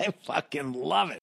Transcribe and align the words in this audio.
I 0.00 0.10
fucking 0.22 0.76
love 0.76 1.14
it. 1.14 1.20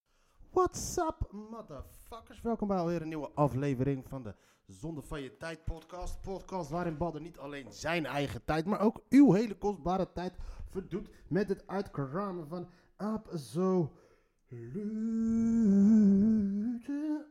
What's 0.52 0.98
up, 0.98 1.31
motherfuckers? 1.31 2.41
Welkom 2.41 2.68
bij 2.68 2.77
alweer 2.77 3.02
een 3.02 3.08
nieuwe 3.08 3.30
aflevering 3.34 4.04
van 4.08 4.23
de 4.23 4.36
Zonde 4.68 5.02
van 5.02 5.22
je 5.22 5.38
Tijd 5.38 5.63
podcast. 5.63 6.22
Podcast 6.22 6.70
waarin 6.70 6.98
Badder 6.98 7.22
niet 7.22 7.38
alleen 7.38 7.66
zijn 7.70 8.05
eigen 8.05 8.46
tijd, 8.46 8.66
maar 8.66 8.80
ook 8.80 9.02
uw 9.09 9.34
hele 9.34 9.58
kostbare 9.58 10.12
tijd 10.12 10.34
verdoet 10.70 11.09
met 11.27 11.49
het 11.49 11.68
uitkramen 11.68 12.48
van 12.48 12.70
absolute 12.96 13.90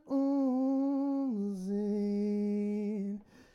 onzin. 0.04 1.92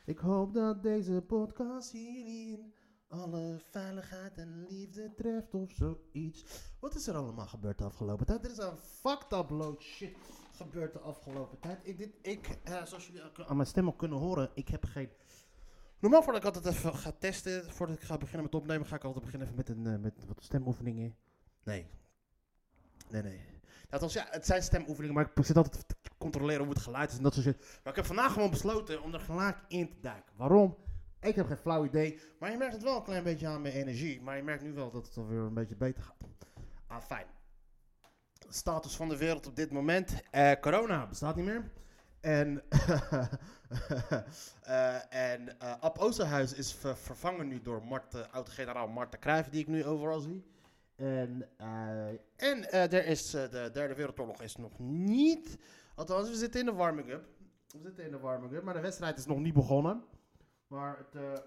Ik 0.05 0.17
hoop 0.17 0.53
dat 0.53 0.83
deze 0.83 1.23
podcast 1.27 1.91
hierin 1.91 2.73
alle 3.09 3.61
veiligheid 3.69 4.37
en 4.37 4.65
liefde 4.69 5.13
treft 5.15 5.53
of 5.53 5.71
zoiets. 5.71 6.45
Wat 6.79 6.95
is 6.95 7.07
er 7.07 7.15
allemaal 7.15 7.47
gebeurd 7.47 7.77
de 7.77 7.83
afgelopen 7.83 8.25
tijd? 8.25 8.45
Er 8.45 8.51
is 8.51 8.57
een 8.57 8.77
fucked 8.77 9.33
up 9.33 9.49
load 9.49 9.81
shit 9.81 10.17
gebeurd 10.51 10.93
de 10.93 10.99
afgelopen 10.99 11.59
tijd. 11.59 11.79
Ik, 11.83 11.97
dit, 11.97 12.09
ik 12.21 12.59
eh, 12.63 12.83
zoals 12.85 13.07
jullie 13.07 13.21
aan 13.47 13.55
mijn 13.55 13.67
stem 13.67 13.85
al 13.85 13.93
kunnen 13.93 14.17
horen, 14.17 14.51
ik 14.53 14.67
heb 14.67 14.85
geen... 14.85 15.09
Normaal 15.99 16.23
voordat 16.23 16.45
ik 16.45 16.55
altijd 16.55 16.75
even 16.75 16.95
ga 16.95 17.11
testen, 17.19 17.71
voordat 17.71 17.95
ik 17.95 18.01
ga 18.01 18.17
beginnen 18.17 18.43
met 18.43 18.55
opnemen, 18.55 18.87
ga 18.87 18.95
ik 18.95 19.03
altijd 19.03 19.23
beginnen 19.23 19.47
even 19.47 19.57
met, 19.57 19.69
een, 19.69 19.87
eh, 19.87 19.99
met 19.99 20.25
wat 20.27 20.43
stemoefeningen. 20.43 21.15
Nee. 21.63 21.89
Nee, 23.09 23.21
nee. 23.21 23.37
Ja, 23.37 23.95
althans, 23.95 24.13
ja, 24.13 24.27
het 24.29 24.45
zijn 24.45 24.63
stemoefeningen, 24.63 25.13
maar 25.15 25.31
ik 25.35 25.45
zit 25.45 25.57
altijd 25.57 25.87
te 25.87 25.95
controleren 26.17 26.63
hoe 26.65 26.73
het 26.73 26.83
geluid 26.83 27.11
is 27.11 27.17
en 27.17 27.23
dat 27.23 27.33
soort 27.33 27.45
shit. 27.45 27.59
Maar 27.59 27.91
ik 27.93 27.95
heb 27.95 28.05
vandaag 28.05 28.33
gewoon 28.33 28.49
besloten 28.49 29.01
om 29.01 29.13
er 29.13 29.19
gelijk 29.19 29.57
in 29.67 29.89
te 29.89 29.99
duiken. 29.99 30.33
Waarom? 30.37 30.77
Ik 31.21 31.35
heb 31.35 31.47
geen 31.47 31.57
flauw 31.57 31.85
idee, 31.85 32.19
maar 32.39 32.51
je 32.51 32.57
merkt 32.57 32.73
het 32.73 32.83
wel 32.83 32.95
een 32.97 33.03
klein 33.03 33.23
beetje 33.23 33.47
aan 33.47 33.61
mijn 33.61 33.73
energie. 33.73 34.21
Maar 34.21 34.37
je 34.37 34.43
merkt 34.43 34.63
nu 34.63 34.73
wel 34.73 34.91
dat 34.91 35.05
het 35.07 35.17
alweer 35.17 35.39
een 35.39 35.53
beetje 35.53 35.75
beter 35.75 36.03
gaat. 36.03 36.27
Ah, 36.87 37.01
fijn. 37.01 37.25
Status 38.49 38.95
van 38.95 39.09
de 39.09 39.17
wereld 39.17 39.47
op 39.47 39.55
dit 39.55 39.71
moment. 39.71 40.13
Eh, 40.31 40.51
corona 40.61 41.07
bestaat 41.07 41.35
niet 41.35 41.45
meer. 41.45 41.71
En, 42.21 42.61
eh, 44.61 45.13
en 45.13 45.59
eh, 45.59 45.79
Ab 45.79 45.97
Oosterhuis 45.97 46.53
is 46.53 46.73
ver- 46.73 46.97
vervangen 46.97 47.47
nu 47.47 47.61
door 47.61 47.83
Mart, 47.83 48.31
oud-generaal 48.31 48.87
Marten 48.87 49.19
Cruijff, 49.19 49.49
die 49.49 49.61
ik 49.61 49.67
nu 49.67 49.85
overal 49.85 50.19
zie. 50.19 50.43
En, 50.95 51.49
en 52.35 52.71
er 52.71 53.05
is, 53.05 53.29
de 53.29 53.69
Derde 53.73 53.95
Wereldoorlog 53.95 54.41
is 54.41 54.55
nog 54.55 54.79
niet. 54.79 55.57
Althans, 55.95 56.29
we 56.29 56.35
zitten 56.35 56.59
in 56.59 56.65
de 56.65 56.73
warming-up. 56.73 57.25
We 57.71 57.79
zitten 57.83 58.05
in 58.05 58.11
de 58.11 58.19
warming-up, 58.19 58.63
maar 58.63 58.73
de 58.73 58.79
wedstrijd 58.79 59.17
is 59.17 59.25
nog 59.25 59.39
niet 59.39 59.53
begonnen. 59.53 60.03
Maar 60.69 60.97
het, 60.97 61.15
eh, 61.15 61.39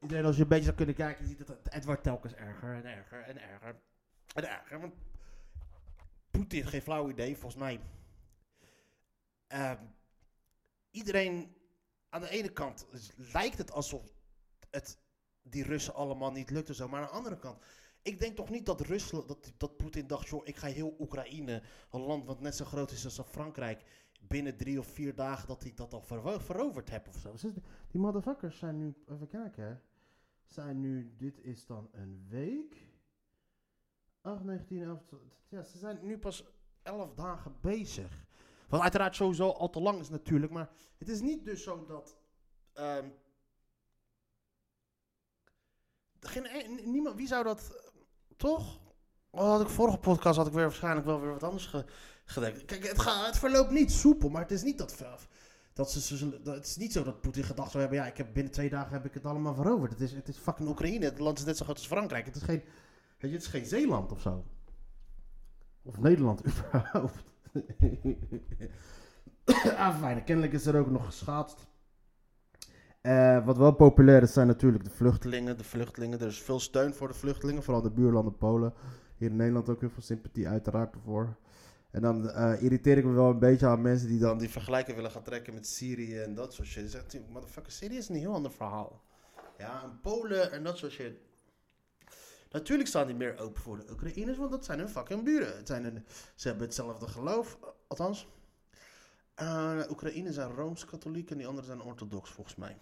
iedereen 0.00 0.24
als 0.24 0.36
je 0.36 0.42
een 0.42 0.48
beetje 0.48 0.64
zou 0.64 0.76
kunnen 0.76 0.94
kijken, 0.94 1.26
ziet 1.26 1.46
dat 1.46 1.58
het, 1.62 1.84
wordt 1.84 2.02
telkens 2.02 2.34
erger 2.34 2.74
en 2.74 2.84
erger 2.84 3.22
en 3.22 3.40
erger 3.40 3.80
en 4.34 4.48
erger. 4.48 4.80
Want 4.80 4.94
Poetin 6.30 6.66
geen 6.66 6.82
flauw 6.82 7.08
idee, 7.08 7.36
volgens 7.36 7.62
mij. 7.62 7.80
Ehm, 9.46 9.84
iedereen 10.90 11.56
aan 12.08 12.20
de 12.20 12.28
ene 12.28 12.52
kant 12.52 12.86
lijkt 13.16 13.58
het 13.58 13.72
alsof 13.72 14.12
het 14.70 14.98
die 15.42 15.64
Russen 15.64 15.94
allemaal 15.94 16.32
niet 16.32 16.50
lukt 16.50 16.68
en 16.68 16.74
zo, 16.74 16.88
maar 16.88 17.00
aan 17.00 17.06
de 17.06 17.12
andere 17.12 17.38
kant. 17.38 17.64
Ik 18.02 18.18
denk 18.18 18.36
toch 18.36 18.50
niet 18.50 18.66
dat 18.66 18.80
Rusland, 18.80 19.28
dat, 19.28 19.52
dat 19.56 19.76
Poetin 19.76 20.06
dacht, 20.06 20.28
joh, 20.28 20.46
ik 20.46 20.56
ga 20.56 20.66
heel 20.66 20.96
Oekraïne, 20.98 21.62
een 21.90 22.00
land 22.00 22.26
wat 22.26 22.40
net 22.40 22.56
zo 22.56 22.64
groot 22.64 22.90
is 22.90 23.04
als 23.04 23.28
Frankrijk, 23.28 23.82
binnen 24.20 24.56
drie 24.56 24.78
of 24.78 24.86
vier 24.86 25.14
dagen 25.14 25.48
dat 25.48 25.64
ik 25.64 25.76
dat 25.76 25.92
al 25.94 26.02
veroverd 26.38 26.90
heb 26.90 27.08
of 27.08 27.16
zo. 27.16 27.34
Die 27.90 28.00
motherfuckers 28.00 28.58
zijn 28.58 28.76
nu, 28.78 28.94
even 29.06 29.28
kijken, 29.28 29.64
hè. 29.64 29.74
zijn 30.44 30.80
nu, 30.80 31.14
dit 31.16 31.38
is 31.38 31.66
dan 31.66 31.88
een 31.92 32.26
week. 32.28 32.88
8, 34.20 34.44
19, 34.44 34.82
11, 34.82 35.02
ja, 35.48 35.62
ze 35.62 35.78
zijn 35.78 35.98
nu 36.02 36.18
pas 36.18 36.44
11 36.82 37.14
dagen 37.14 37.56
bezig. 37.60 38.26
Wat 38.68 38.80
uiteraard 38.80 39.14
sowieso 39.16 39.50
al 39.50 39.70
te 39.70 39.80
lang 39.80 40.00
is 40.00 40.08
natuurlijk, 40.08 40.52
maar 40.52 40.70
het 40.98 41.08
is 41.08 41.20
niet 41.20 41.44
dus 41.44 41.62
zo 41.62 41.84
dat... 41.84 42.16
ehm, 42.72 43.08
geen, 46.20 46.46
een- 46.54 46.90
niemand, 46.90 47.16
wie 47.16 47.26
zou 47.26 47.44
dat, 47.44 47.70
eh, 47.74 47.90
toch? 48.36 48.80
Oh, 49.30 49.40
had 49.40 49.60
ik 49.60 49.68
vorige 49.68 49.98
podcast 49.98 50.36
had 50.36 50.46
ik 50.46 50.52
weer 50.52 50.62
waarschijnlijk 50.62 51.06
wel 51.06 51.20
weer 51.20 51.30
wat 51.32 51.42
anders 51.42 51.66
ge, 51.66 51.84
Kijk, 52.66 52.88
het, 52.88 53.00
gaat, 53.00 53.26
het 53.26 53.38
verloopt 53.38 53.70
niet 53.70 53.92
soepel, 53.92 54.28
maar 54.28 54.42
het 54.42 54.50
is 54.50 54.62
niet 54.62 54.78
dat, 54.78 54.96
dat 55.72 55.90
ze, 55.90 56.40
dat, 56.42 56.54
het 56.54 56.66
is 56.66 56.76
niet 56.76 56.92
zo 56.92 57.04
dat 57.04 57.20
Poetin 57.20 57.44
gedacht 57.44 57.70
zou 57.70 57.82
hebben, 57.82 58.00
ja, 58.00 58.06
ik 58.06 58.16
heb 58.16 58.28
binnen 58.32 58.52
twee 58.52 58.70
dagen 58.70 58.92
heb 58.92 59.04
ik 59.04 59.14
het 59.14 59.24
allemaal 59.24 59.54
veroverd. 59.54 59.90
Het 59.90 60.00
is, 60.00 60.12
het 60.12 60.28
is 60.28 60.36
fucking 60.36 60.68
Oekraïne, 60.68 61.04
het 61.04 61.18
land 61.18 61.38
is 61.38 61.44
net 61.44 61.56
zo 61.56 61.64
groot 61.64 61.76
als 61.76 61.86
Frankrijk. 61.86 62.26
Het 62.26 62.36
is 62.36 62.42
geen, 62.42 62.62
weet 63.18 63.30
je, 63.30 63.36
het 63.36 63.42
is 63.42 63.46
geen 63.46 63.66
Zeeland 63.66 64.12
of 64.12 64.20
zo. 64.20 64.44
Of 65.82 65.98
Nederland 65.98 66.46
überhaupt. 66.46 67.24
ah, 69.76 69.98
fijn. 69.98 70.24
Kennelijk 70.24 70.52
is 70.52 70.66
er 70.66 70.78
ook 70.78 70.90
nog 70.90 71.04
geschaatst. 71.04 71.66
Eh, 73.00 73.46
wat 73.46 73.56
wel 73.56 73.72
populair 73.72 74.22
is, 74.22 74.32
zijn 74.32 74.46
natuurlijk 74.46 74.84
de 74.84 74.90
vluchtelingen. 74.90 75.56
De 75.56 75.64
vluchtelingen. 75.64 76.20
Er 76.20 76.26
is 76.26 76.40
veel 76.40 76.60
steun 76.60 76.94
voor 76.94 77.08
de 77.08 77.14
vluchtelingen, 77.14 77.62
vooral 77.62 77.82
de 77.82 77.90
buurlanden 77.90 78.36
Polen. 78.36 78.72
Hier 79.16 79.30
in 79.30 79.36
Nederland 79.36 79.68
ook 79.68 79.80
heel 79.80 79.90
veel 79.90 80.02
sympathie, 80.02 80.48
uiteraard 80.48 80.94
ervoor. 80.94 81.36
En 81.90 82.02
dan 82.02 82.30
eh, 82.30 82.62
irriteer 82.62 82.98
ik 82.98 83.04
me 83.04 83.12
wel 83.12 83.30
een 83.30 83.38
beetje 83.38 83.66
aan 83.66 83.82
mensen 83.82 84.08
die 84.08 84.18
dan 84.18 84.38
die 84.38 84.48
vergelijking 84.50 84.96
willen 84.96 85.10
gaan 85.10 85.22
trekken 85.22 85.54
met 85.54 85.66
Syrië 85.66 86.18
en 86.18 86.34
dat 86.34 86.54
soort 86.54 86.68
shit. 86.68 86.84
Ik 86.84 86.90
zeg 86.90 87.02
natuurlijk, 87.02 87.32
motherfucker, 87.32 87.72
Syrië 87.72 87.96
is 87.96 88.08
een 88.08 88.14
heel 88.16 88.34
ander 88.34 88.52
verhaal. 88.52 89.02
Ja, 89.58 89.82
en 89.82 90.00
Polen 90.00 90.52
en 90.52 90.62
dat 90.64 90.78
soort 90.78 90.92
shit. 90.92 91.14
Natuurlijk 92.50 92.88
staan 92.88 93.06
die 93.06 93.16
meer 93.16 93.38
open 93.38 93.62
voor 93.62 93.76
de 93.76 93.90
Oekraïners, 93.90 94.38
want 94.38 94.50
dat 94.50 94.64
zijn 94.64 94.78
hun 94.78 94.88
fucking 94.88 95.24
buren. 95.24 95.56
Het 95.56 95.66
zijn 95.66 96.04
ze 96.34 96.48
hebben 96.48 96.66
hetzelfde 96.66 97.06
geloof, 97.08 97.58
althans. 97.86 98.28
Uh, 99.42 99.80
Oekraïne 99.90 100.32
zijn 100.32 100.50
Rooms-Katholiek 100.54 101.30
en 101.30 101.36
die 101.36 101.46
anderen 101.46 101.66
zijn 101.66 101.82
orthodox, 101.82 102.30
volgens 102.30 102.56
mij. 102.56 102.78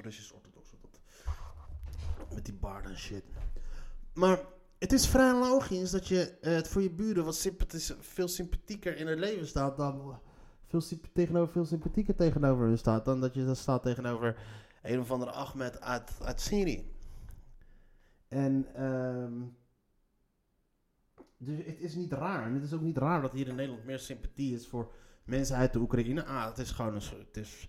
Russisch-orthodox. 0.00 0.70
dat- 0.70 1.00
Met 2.34 2.44
die 2.44 2.54
baarden 2.54 2.90
en 2.90 2.98
shit. 2.98 3.24
Maar 4.12 4.40
het 4.84 4.92
is 4.92 5.06
vrij 5.06 5.32
logisch 5.32 5.90
dat 5.90 6.08
je 6.08 6.38
eh, 6.40 6.54
het 6.54 6.68
voor 6.68 6.82
je 6.82 6.90
buren 6.90 7.24
wat 7.24 7.48
veel 8.00 8.28
sympathieker 8.28 8.96
in 8.96 9.06
het 9.06 9.18
leven 9.18 9.46
staat 9.46 9.76
dan... 9.76 10.20
Veel 10.66 10.80
symp- 10.80 11.06
tegenover, 11.12 11.52
veel 11.52 11.64
sympathieker 11.64 12.14
tegenover 12.14 12.66
hun 12.66 12.78
staat 12.78 13.04
dan 13.04 13.20
dat 13.20 13.34
je 13.34 13.44
dat 13.44 13.56
staat 13.56 13.82
tegenover 13.82 14.36
een 14.82 15.00
of 15.00 15.10
andere 15.10 15.30
Ahmed 15.30 15.80
uit, 15.80 16.10
uit 16.22 16.40
Syrië. 16.40 16.90
En 18.28 18.66
ehm 18.74 19.42
dus 21.38 21.56
het 21.66 21.80
is 21.80 21.94
niet 21.94 22.12
raar. 22.12 22.46
En 22.46 22.54
het 22.54 22.62
is 22.62 22.72
ook 22.72 22.80
niet 22.80 22.98
raar 22.98 23.20
dat 23.20 23.32
hier 23.32 23.48
in 23.48 23.54
Nederland 23.54 23.84
meer 23.84 23.98
sympathie 23.98 24.54
is 24.54 24.66
voor 24.66 24.92
mensen 25.24 25.56
uit 25.56 25.72
de 25.72 25.78
Oekraïne. 25.78 26.24
Ah, 26.24 26.46
het 26.46 26.58
is 26.58 26.70
gewoon 26.70 26.94
een. 26.94 27.02
Het, 27.32 27.68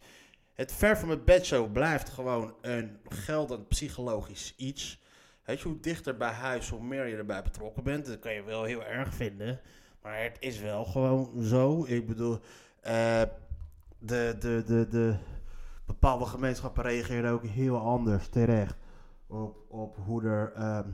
het 0.53 0.71
ver 0.71 0.97
van 0.97 1.07
mijn 1.07 1.23
bedshow 1.23 1.71
blijft 1.71 2.09
gewoon 2.09 2.53
een 2.61 2.97
geldend 3.03 3.67
psychologisch 3.67 4.53
iets. 4.57 5.03
Weet 5.45 5.59
je, 5.59 5.67
hoe 5.67 5.79
dichter 5.79 6.17
bij 6.17 6.31
huis, 6.31 6.69
hoe 6.69 6.83
meer 6.83 7.05
je 7.05 7.15
erbij 7.15 7.43
betrokken 7.43 7.83
bent. 7.83 8.05
Dat 8.05 8.19
kan 8.19 8.33
je 8.33 8.43
wel 8.43 8.63
heel 8.63 8.83
erg 8.83 9.13
vinden. 9.13 9.59
Maar 10.01 10.23
het 10.23 10.37
is 10.39 10.59
wel 10.59 10.85
gewoon 10.85 11.43
zo. 11.43 11.85
Ik 11.85 12.07
bedoel, 12.07 12.39
eh, 12.81 13.21
de, 13.97 14.35
de, 14.39 14.63
de, 14.65 14.87
de 14.87 15.15
bepaalde 15.85 16.25
gemeenschappen 16.25 16.83
reageren 16.83 17.31
ook 17.31 17.45
heel 17.45 17.77
anders 17.77 18.27
terecht 18.27 18.77
op, 19.27 19.57
op 19.67 19.97
hoe 20.05 20.23
er. 20.23 20.51
ehm, 20.53 20.89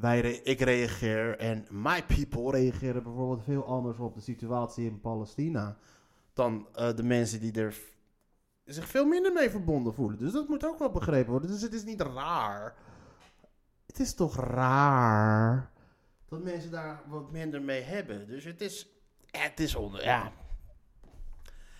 wij 0.00 0.20
ik 0.20 0.60
reageer 0.60 1.38
en 1.38 1.66
my 1.70 2.04
people 2.04 2.50
reageren 2.50 3.02
bijvoorbeeld 3.02 3.44
veel 3.44 3.64
anders 3.66 3.98
op 3.98 4.14
de 4.14 4.20
situatie 4.20 4.86
in 4.86 5.00
Palestina 5.00 5.76
dan 6.32 6.66
eh, 6.74 6.96
de 6.96 7.02
mensen 7.02 7.40
die 7.40 7.52
er 7.52 7.76
zich 8.64 8.88
veel 8.88 9.04
minder 9.04 9.32
mee 9.32 9.50
verbonden 9.50 9.94
voelen. 9.94 10.18
Dus 10.18 10.32
dat 10.32 10.48
moet 10.48 10.66
ook 10.66 10.78
wel 10.78 10.90
begrepen 10.90 11.30
worden. 11.30 11.50
Dus 11.50 11.62
het 11.62 11.72
is 11.72 11.84
niet 11.84 12.00
raar. 12.00 12.74
Het 13.90 14.00
is 14.00 14.14
toch 14.14 14.36
raar 14.36 15.70
dat 16.28 16.42
mensen 16.42 16.70
daar 16.70 17.02
wat 17.08 17.30
minder 17.30 17.62
mee 17.62 17.82
hebben. 17.82 18.26
Dus 18.26 18.44
het 18.44 18.60
is, 18.60 18.88
het 19.30 19.60
is 19.60 19.74
onder, 19.74 20.04
ja. 20.04 20.32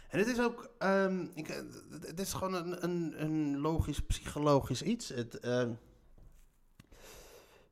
En 0.08 0.18
het 0.18 0.26
is 0.26 0.40
ook, 0.40 0.70
ehm, 0.78 1.26
ik, 1.34 1.46
het 2.00 2.20
is 2.20 2.32
gewoon 2.32 2.54
een, 2.54 2.84
een, 2.84 3.22
een 3.22 3.58
logisch, 3.58 4.00
psychologisch 4.00 4.82
iets. 4.82 5.08
Het, 5.08 5.40
ehm, 5.40 5.72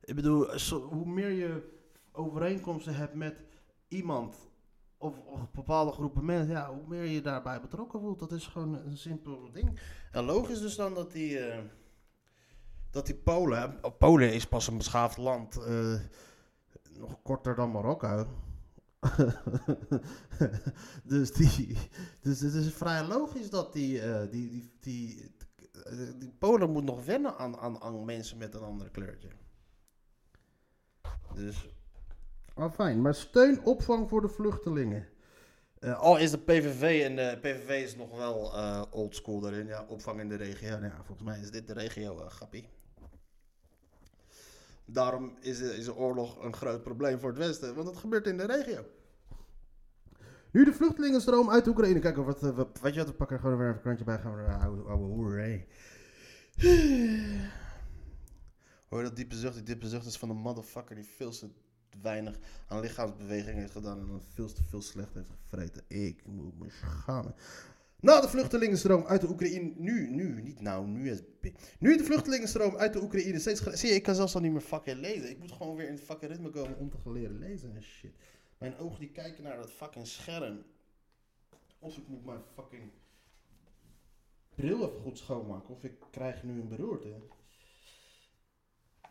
Ik 0.01 0.15
bedoel, 0.15 0.59
hoe 0.69 1.05
meer 1.05 1.31
je 1.31 1.79
overeenkomsten 2.11 2.95
hebt 2.95 3.13
met 3.13 3.43
iemand 3.87 4.49
of, 4.97 5.15
bepaalde 5.51 5.91
groepen 5.91 6.25
mensen, 6.25 6.53
ja, 6.53 6.73
hoe 6.73 6.87
meer 6.87 7.05
je 7.05 7.21
daarbij 7.21 7.61
betrokken 7.61 7.99
voelt. 7.99 8.19
Dat 8.19 8.31
is 8.31 8.47
gewoon 8.47 8.73
een 8.73 8.97
simpel 8.97 9.51
ding. 9.51 9.79
En 10.11 10.23
logisch 10.23 10.59
dus 10.61 10.75
dan 10.75 10.93
dat 10.93 11.11
die, 11.11 11.39
eh, 11.39 11.63
dat 12.91 13.05
die 13.05 13.15
Polen, 13.15 13.59
hè, 13.59 13.91
Polen 13.91 14.33
is 14.33 14.47
pas 14.47 14.67
een 14.67 14.77
beschaafd 14.77 15.17
land, 15.17 15.57
eh, 15.57 15.95
nog 16.93 17.21
korter 17.21 17.55
dan 17.55 17.71
Marokko. 17.71 18.27
dus, 21.03 21.31
die, 21.31 21.77
dus 22.21 22.39
het 22.39 22.53
is 22.53 22.73
vrij 22.73 23.03
logisch 23.07 23.49
dat 23.49 23.73
die, 23.73 24.01
eh, 24.01 24.31
die, 24.31 24.49
die, 24.49 24.71
die, 24.79 26.17
die 26.17 26.33
Polen 26.39 26.71
moet 26.71 26.83
nog 26.83 27.05
wennen 27.05 27.37
aan, 27.37 27.57
aan, 27.57 27.81
aan 27.81 28.05
mensen 28.05 28.37
met 28.37 28.53
een 28.53 28.63
ander 28.63 28.89
kleurtje. 28.89 29.29
Dus. 31.33 31.69
Ah, 32.53 32.71
fijn. 32.71 33.01
Maar 33.01 33.15
steun 33.15 33.65
opvang 33.65 34.09
voor 34.09 34.21
de 34.21 34.27
vluchtelingen. 34.27 35.07
Eh, 35.79 35.99
al 35.99 36.17
is 36.17 36.31
de 36.31 36.37
PVV 36.37 37.03
en 37.05 37.15
de 37.15 37.37
PVV 37.41 37.83
is 37.83 37.95
nog 37.95 38.17
wel 38.17 38.55
eh 38.55 38.81
oldschool 38.89 39.39
daarin. 39.39 39.67
Ja, 39.67 39.85
opvang 39.87 40.19
in 40.19 40.29
de 40.29 40.35
regio. 40.35 40.69
Nou 40.69 40.83
ja, 40.83 41.03
volgens 41.03 41.27
mij 41.27 41.39
is 41.39 41.51
dit 41.51 41.67
de 41.67 41.73
regio, 41.73 42.19
eh 42.19 42.27
grappie. 42.27 42.67
Daarom 44.91 45.37
is 45.41 45.57
de, 45.57 45.77
is 45.77 45.85
de 45.85 45.95
oorlog 45.95 46.43
een 46.43 46.53
groot 46.53 46.83
probleem 46.83 47.19
voor 47.19 47.29
het 47.29 47.37
Westen, 47.37 47.75
want 47.75 47.87
het 47.87 47.97
gebeurt 47.97 48.27
in 48.27 48.37
de 48.37 48.45
regio. 48.45 48.85
Nu 50.51 50.65
de 50.65 50.73
vluchtelingenstroom 50.73 51.49
uit 51.49 51.67
Oekraïne. 51.67 51.99
Kijk, 51.99 52.15
wat, 52.15 52.43
eh, 52.43 52.55
wat, 52.55 52.79
weet 52.81 52.93
je 52.93 52.99
wat, 52.99 53.09
we 53.09 53.13
pakken 53.15 53.39
gewoon 53.39 53.57
weer 53.57 53.65
even 53.65 53.77
een 53.77 53.81
krantje 53.81 54.03
bij. 54.03 54.17
Gaan 54.17 54.35
we 54.35 54.41
naar 54.41 54.59
oude, 54.59 54.81
oude. 54.81 55.65
Hoor 58.89 58.99
je 58.99 59.05
dat 59.05 59.15
diepe 59.15 59.35
zucht? 59.35 59.53
Die 59.53 59.63
diepe 59.63 59.87
zucht 59.87 60.05
is 60.05 60.17
van 60.17 60.29
een 60.29 60.35
motherfucker 60.35 60.95
die 60.95 61.05
veel 61.05 61.31
te 61.31 61.49
weinig 62.01 62.39
aan 62.67 62.79
lichaamsbeweging 62.79 63.57
heeft 63.57 63.71
gedaan. 63.71 63.99
En 63.99 64.07
dan 64.07 64.21
veel 64.33 64.53
te 64.53 64.63
veel 64.63 64.81
slecht 64.81 65.13
heeft 65.13 65.29
gevreten. 65.29 65.83
Ik 65.87 66.25
moet 66.25 66.59
me 66.59 66.69
schamen. 66.69 67.35
Na 68.01 68.21
de 68.21 68.29
vluchtelingenstroom 68.29 69.05
uit 69.05 69.21
de 69.21 69.27
Oekraïne. 69.29 69.73
Nu, 69.75 70.09
nu, 70.09 70.41
niet 70.41 70.61
nou, 70.61 70.87
nu 70.87 71.11
is. 71.11 71.21
Nu 71.79 71.97
de 71.97 72.03
vluchtelingenstroom 72.03 72.75
uit 72.75 72.93
de 72.93 73.01
Oekraïne 73.01 73.39
steeds. 73.39 73.61
Zie 73.61 73.89
je, 73.89 73.95
ik 73.95 74.03
kan 74.03 74.15
zelfs 74.15 74.35
al 74.35 74.41
niet 74.41 74.51
meer 74.51 74.61
fucking 74.61 74.99
lezen. 74.99 75.29
Ik 75.29 75.39
moet 75.39 75.51
gewoon 75.51 75.75
weer 75.75 75.87
in 75.87 75.93
het 75.93 76.03
fucking 76.03 76.31
ritme 76.31 76.49
komen 76.49 76.77
om 76.77 76.89
te 76.89 76.97
gaan 76.97 77.11
leren 77.11 77.37
lezen 77.37 77.75
en 77.75 77.83
shit. 77.83 78.13
Mijn 78.57 78.77
ogen 78.77 78.99
die 78.99 79.11
kijken 79.11 79.43
naar 79.43 79.57
dat 79.57 79.71
fucking 79.71 80.07
scherm. 80.07 80.63
Of 81.79 81.97
ik 81.97 82.07
moet 82.07 82.25
mijn 82.25 82.41
fucking 82.53 82.91
bril 84.55 84.89
even 84.89 85.01
goed 85.01 85.17
schoonmaken. 85.17 85.69
Of 85.69 85.83
ik 85.83 85.93
krijg 86.11 86.43
nu 86.43 86.61
een 86.61 86.67
beroerte. 86.67 87.15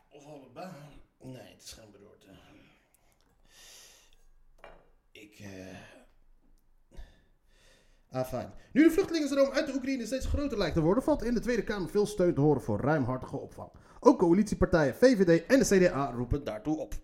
Of 0.09 0.27
allebei. 0.27 0.73
Nee, 1.23 1.53
het 1.53 1.63
is 1.63 1.73
geen 1.73 1.91
beroerte. 1.91 2.27
Ik, 5.13 5.39
eh... 5.39 5.98
Ah, 8.11 8.27
fijn. 8.27 8.53
Nu 8.73 8.83
de 8.83 8.91
vluchtelingenstroom 8.91 9.51
uit 9.51 9.67
de 9.67 9.75
Oekraïne 9.75 10.07
steeds 10.07 10.27
groter 10.27 10.59
lijkt 10.59 10.75
te 10.75 10.81
worden, 10.81 11.03
valt 11.03 11.23
in 11.23 11.35
de 11.35 11.41
Tweede 11.41 11.65
Kamer 11.65 11.89
veel 11.89 12.07
steun 12.07 12.35
te 12.35 12.41
horen 12.41 12.63
voor 12.63 12.81
ruimhartige 12.81 13.37
opvang. 13.37 13.71
Ook 14.01 14.19
coalitiepartijen 14.19 14.95
VVD 14.95 15.47
en 15.47 15.59
de 15.59 15.65
CDA 15.65 16.11
roepen 16.11 16.45
daartoe 16.45 16.79
op. 16.79 16.95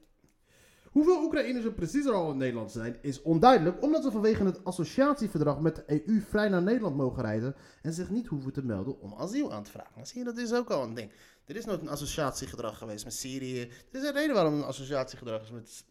Hoeveel 0.91 1.23
Oekraïners 1.23 1.65
er 1.65 1.73
precies 1.73 2.07
al 2.07 2.31
in 2.31 2.37
Nederland 2.37 2.73
zijn, 2.73 2.97
is 3.01 3.23
onduidelijk, 3.23 3.83
omdat 3.83 4.03
ze 4.03 4.11
vanwege 4.11 4.45
het 4.45 4.65
associatieverdrag 4.65 5.61
met 5.61 5.77
de 5.77 6.03
EU 6.07 6.21
vrij 6.21 6.49
naar 6.49 6.63
Nederland 6.63 6.97
mogen 6.97 7.23
reizen 7.23 7.55
en 7.83 7.93
zich 7.93 8.11
niet 8.11 8.27
hoeven 8.27 8.53
te 8.53 8.65
melden 8.65 9.01
om 9.01 9.15
asiel 9.15 9.53
aan 9.53 9.63
te 9.63 9.71
vragen. 9.71 10.07
Zie 10.07 10.19
je, 10.19 10.25
dat 10.25 10.37
is 10.37 10.53
ook 10.53 10.71
al 10.71 10.83
een 10.83 10.95
ding. 10.95 11.11
Er 11.47 11.57
is 11.57 11.65
nooit 11.65 11.81
een 11.81 11.89
associatiegedrag 11.89 12.79
geweest 12.79 13.05
met 13.05 13.15
Syrië. 13.15 13.61
Er 13.61 14.01
is 14.01 14.03
een 14.03 14.13
reden 14.13 14.35
waarom 14.35 14.55
een 14.55 14.65
associatiegedrag 14.65 15.43
is 15.43 15.51
met, 15.51 15.85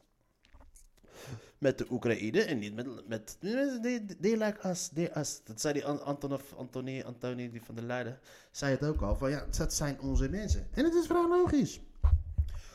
met 1.63 1.77
de 1.77 1.85
Oekraïne 1.89 2.41
en 2.41 2.59
niet 2.59 2.75
met... 2.75 2.87
met 3.07 3.37
they, 3.39 4.05
they 4.21 4.37
like 4.37 4.67
us, 4.67 4.91
us. 5.17 5.41
Dat 5.43 5.61
zei 5.61 5.73
die 5.73 5.85
An- 5.85 6.03
Antonov, 6.03 6.53
Antoni, 6.57 7.03
Antoni 7.03 7.51
die 7.51 7.61
van 7.63 7.75
der 7.75 7.83
Leiden, 7.83 8.19
zei 8.51 8.71
het 8.71 8.85
ook 8.85 9.01
al, 9.01 9.15
van 9.15 9.29
ja, 9.29 9.45
dat 9.57 9.73
zijn 9.73 10.01
onze 10.01 10.29
mensen. 10.29 10.67
En 10.73 10.83
het 10.83 10.93
is 10.93 11.05
vrij 11.05 11.27
logisch. 11.27 11.81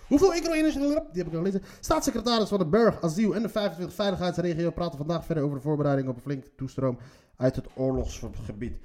Hoeveel 0.07 0.35
Oekraïners, 0.37 0.75
die 0.75 0.93
heb 0.93 1.27
ik 1.27 1.35
al 1.35 1.39
gelezen. 1.39 1.63
Staatssecretaris 1.81 2.49
van 2.49 2.59
de 2.59 2.67
Burg, 2.67 3.03
Asiel 3.03 3.35
en 3.35 3.43
de 3.43 3.49
25 3.49 3.97
Veiligheidsregio 3.97 4.71
praten 4.71 4.99
vandaag 4.99 5.25
verder 5.25 5.45
over 5.45 5.57
de 5.57 5.63
voorbereiding 5.63 6.09
op 6.09 6.17
een 6.17 6.23
flinke 6.23 6.55
toestroom 6.57 6.99
uit 7.37 7.57
het 7.57 7.67
oorlogsgebied. 7.75 8.77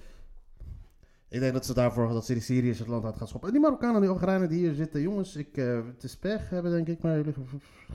Ik 1.27 1.39
denk 1.39 1.53
dat 1.53 1.65
ze 1.65 1.73
daarvoor 1.73 2.07
dat 2.07 2.25
ze 2.25 2.33
die 2.33 2.41
Syriërs 2.41 2.79
het 2.79 2.87
land 2.87 3.05
uit 3.05 3.17
gaan 3.17 3.27
schoppen. 3.27 3.49
En 3.49 3.55
die 3.55 3.63
Marokkanen 3.63 3.95
en 3.95 4.01
die 4.01 4.09
Algerijnen 4.09 4.49
die 4.49 4.57
hier 4.57 4.73
zitten, 4.73 5.01
jongens, 5.01 5.35
ik, 5.35 5.57
eh, 5.57 5.85
het 5.85 6.03
is 6.03 6.17
pech 6.17 6.49
hebben 6.49 6.71
denk 6.71 6.87
ik, 6.87 7.01
maar 7.01 7.15
jullie, 7.17 7.33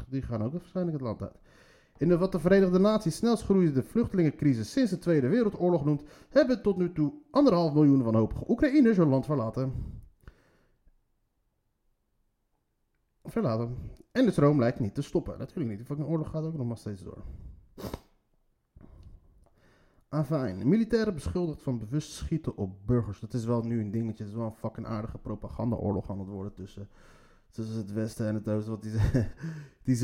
die 0.09 0.23
gaan 0.23 0.43
ook 0.43 0.53
waarschijnlijk 0.53 0.97
het 0.97 1.07
land 1.07 1.23
uit. 1.23 1.37
In 1.99 2.09
de 2.09 2.19
wat 2.19 2.33
de 2.33 2.39
Verenigde 2.39 2.79
Naties 2.79 3.17
snelst 3.17 3.45
groeiende 3.45 3.83
vluchtelingencrisis 3.83 4.73
sinds 4.73 4.91
de 4.91 4.99
Tweede 4.99 5.29
Wereldoorlog 5.29 5.85
noemt, 5.85 6.03
hebben 6.29 6.63
tot 6.63 6.77
nu 6.77 6.93
toe 6.93 7.13
anderhalf 7.31 7.75
miljoen 7.75 8.03
wanhopige 8.03 8.45
Oekraïners 8.49 8.97
hun 8.97 9.09
land 9.09 9.25
verlaten. 9.25 9.73
Verlaten. 13.25 13.77
En 14.13 14.25
de 14.25 14.31
stroom 14.31 14.59
lijkt 14.59 14.81
niet 14.81 14.95
te 14.95 15.03
stoppen. 15.03 15.39
Natuurlijk 15.39 15.79
niet. 15.79 15.99
De 15.99 16.07
oorlog 16.07 16.31
gaat 16.31 16.45
ook 16.45 16.57
nog 16.57 16.67
maar 16.67 16.77
steeds 16.77 17.03
door. 17.03 17.23
Afijn. 20.09 20.69
Militairen 20.69 21.15
beschuldigd 21.15 21.63
van 21.63 21.79
bewust 21.79 22.13
schieten 22.13 22.57
op 22.57 22.87
burgers. 22.87 23.21
Dat 23.21 23.35
is 23.35 23.45
wel 23.45 23.63
nu 23.63 23.81
een 23.81 23.91
dingetje. 23.91 24.23
Het 24.23 24.33
is 24.33 24.39
wel 24.39 24.47
een 24.47 24.53
fucking 24.53 24.87
aardige 24.87 25.19
propagandaoorlog 25.19 26.11
aan 26.11 26.19
het 26.19 26.29
worden 26.29 26.55
tussen, 26.55 26.89
tussen 27.51 27.77
het 27.77 27.93
Westen 27.93 28.27
en 28.27 28.35
het 28.35 28.49
Oosten. 28.49 28.71
Want 28.71 28.83
die, 28.83 28.93
die 29.85 29.97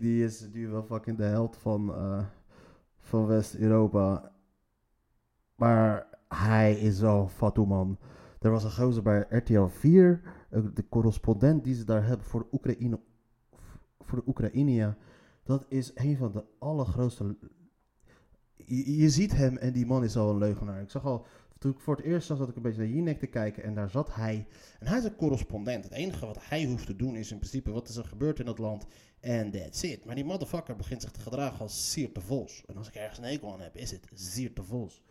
die 0.00 0.24
is 0.24 0.48
nu 0.52 0.68
wel 0.68 0.82
fucking 0.82 1.16
de 1.16 1.22
held 1.22 1.56
van, 1.56 1.94
eh, 1.94 2.24
van 2.98 3.26
West-Europa. 3.26 4.32
Maar 5.56 6.06
hij 6.28 6.74
is 6.74 7.00
wel 7.00 7.28
een 7.28 7.66
man. 7.66 7.98
Er 8.40 8.50
was 8.50 8.64
een 8.64 8.72
gozer 8.72 9.02
bij 9.02 9.26
RTL 9.28 9.66
4, 9.66 10.20
eh, 10.50 10.62
de 10.74 10.88
correspondent 10.88 11.64
die 11.64 11.74
ze 11.74 11.84
daar 11.84 12.06
hebben 12.06 12.26
voor 12.26 12.40
de 12.40 12.48
Oekraïne, 12.52 13.00
voor 14.00 14.18
de. 14.24 14.96
Dat 15.44 15.66
is 15.68 15.90
een 15.94 16.16
van 16.16 16.32
de 16.32 16.44
allergrootste. 16.58 17.36
Je, 18.56 18.96
je 18.96 19.10
ziet 19.10 19.36
hem 19.36 19.56
en 19.56 19.72
die 19.72 19.86
man 19.86 20.04
is 20.04 20.16
al 20.16 20.30
een 20.30 20.38
leugenaar. 20.38 20.80
Ik 20.80 20.90
zag 20.90 21.04
al, 21.04 21.26
toen 21.64 21.72
ik 21.72 21.80
voor 21.80 21.96
het 21.96 22.04
eerst 22.04 22.26
zag, 22.26 22.38
zat 22.38 22.48
ik 22.48 22.56
een 22.56 22.62
beetje 22.62 22.78
naar 22.78 22.88
Jinek 22.88 23.18
te 23.18 23.26
kijken 23.26 23.62
en 23.62 23.74
daar 23.74 23.90
zat 23.90 24.14
hij. 24.14 24.46
En 24.78 24.86
hij 24.86 24.98
is 24.98 25.04
een 25.04 25.16
correspondent. 25.16 25.84
Het 25.84 25.92
enige 25.92 26.26
wat 26.26 26.48
hij 26.48 26.64
hoeft 26.64 26.86
te 26.86 26.96
doen 26.96 27.16
is 27.16 27.30
in 27.30 27.38
principe 27.38 27.70
wat 27.70 27.88
is 27.88 27.96
er 27.96 28.04
gebeurd 28.04 28.38
in 28.38 28.44
dat 28.44 28.58
land 28.58 28.86
en 29.20 29.50
that's 29.50 29.82
it. 29.82 30.04
Maar 30.04 30.14
die 30.14 30.24
motherfucker 30.24 30.76
begint 30.76 31.02
zich 31.02 31.10
te 31.10 31.20
gedragen 31.20 31.58
als 31.60 31.90
Siert 31.90 32.14
de 32.14 32.20
Vos. 32.20 32.64
En 32.66 32.76
als 32.76 32.88
ik 32.88 32.94
ergens 32.94 33.18
een 33.18 33.24
hekel 33.24 33.52
aan 33.52 33.60
heb, 33.60 33.76
is 33.76 33.90
het 33.90 34.08
Siert 34.14 34.56
de 34.56 34.62
Vos. 34.62 35.02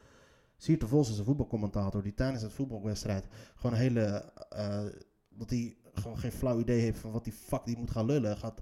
Siert 0.58 0.80
de 0.80 0.88
Vos 0.88 1.10
is 1.10 1.18
een 1.18 1.26
voetbalcommentator 1.26 2.04
die 2.04 2.14
tijdens 2.14 2.42
het 2.42 2.54
voetbalwedstrijd 2.54 3.26
gewoon 3.56 3.76
een 3.76 3.82
hele. 3.82 4.32
eh, 4.50 4.86
dat 5.30 5.50
hij 5.50 5.78
gewoon 5.94 6.18
geen 6.18 6.32
flauw 6.32 6.60
idee 6.60 6.80
heeft 6.80 7.00
van 7.00 7.12
wat 7.12 7.24
die 7.24 7.34
fuck 7.34 7.66
die 7.66 7.78
moet 7.78 7.92
gaan 7.92 8.06
lullen. 8.06 8.38
Gaat 8.38 8.62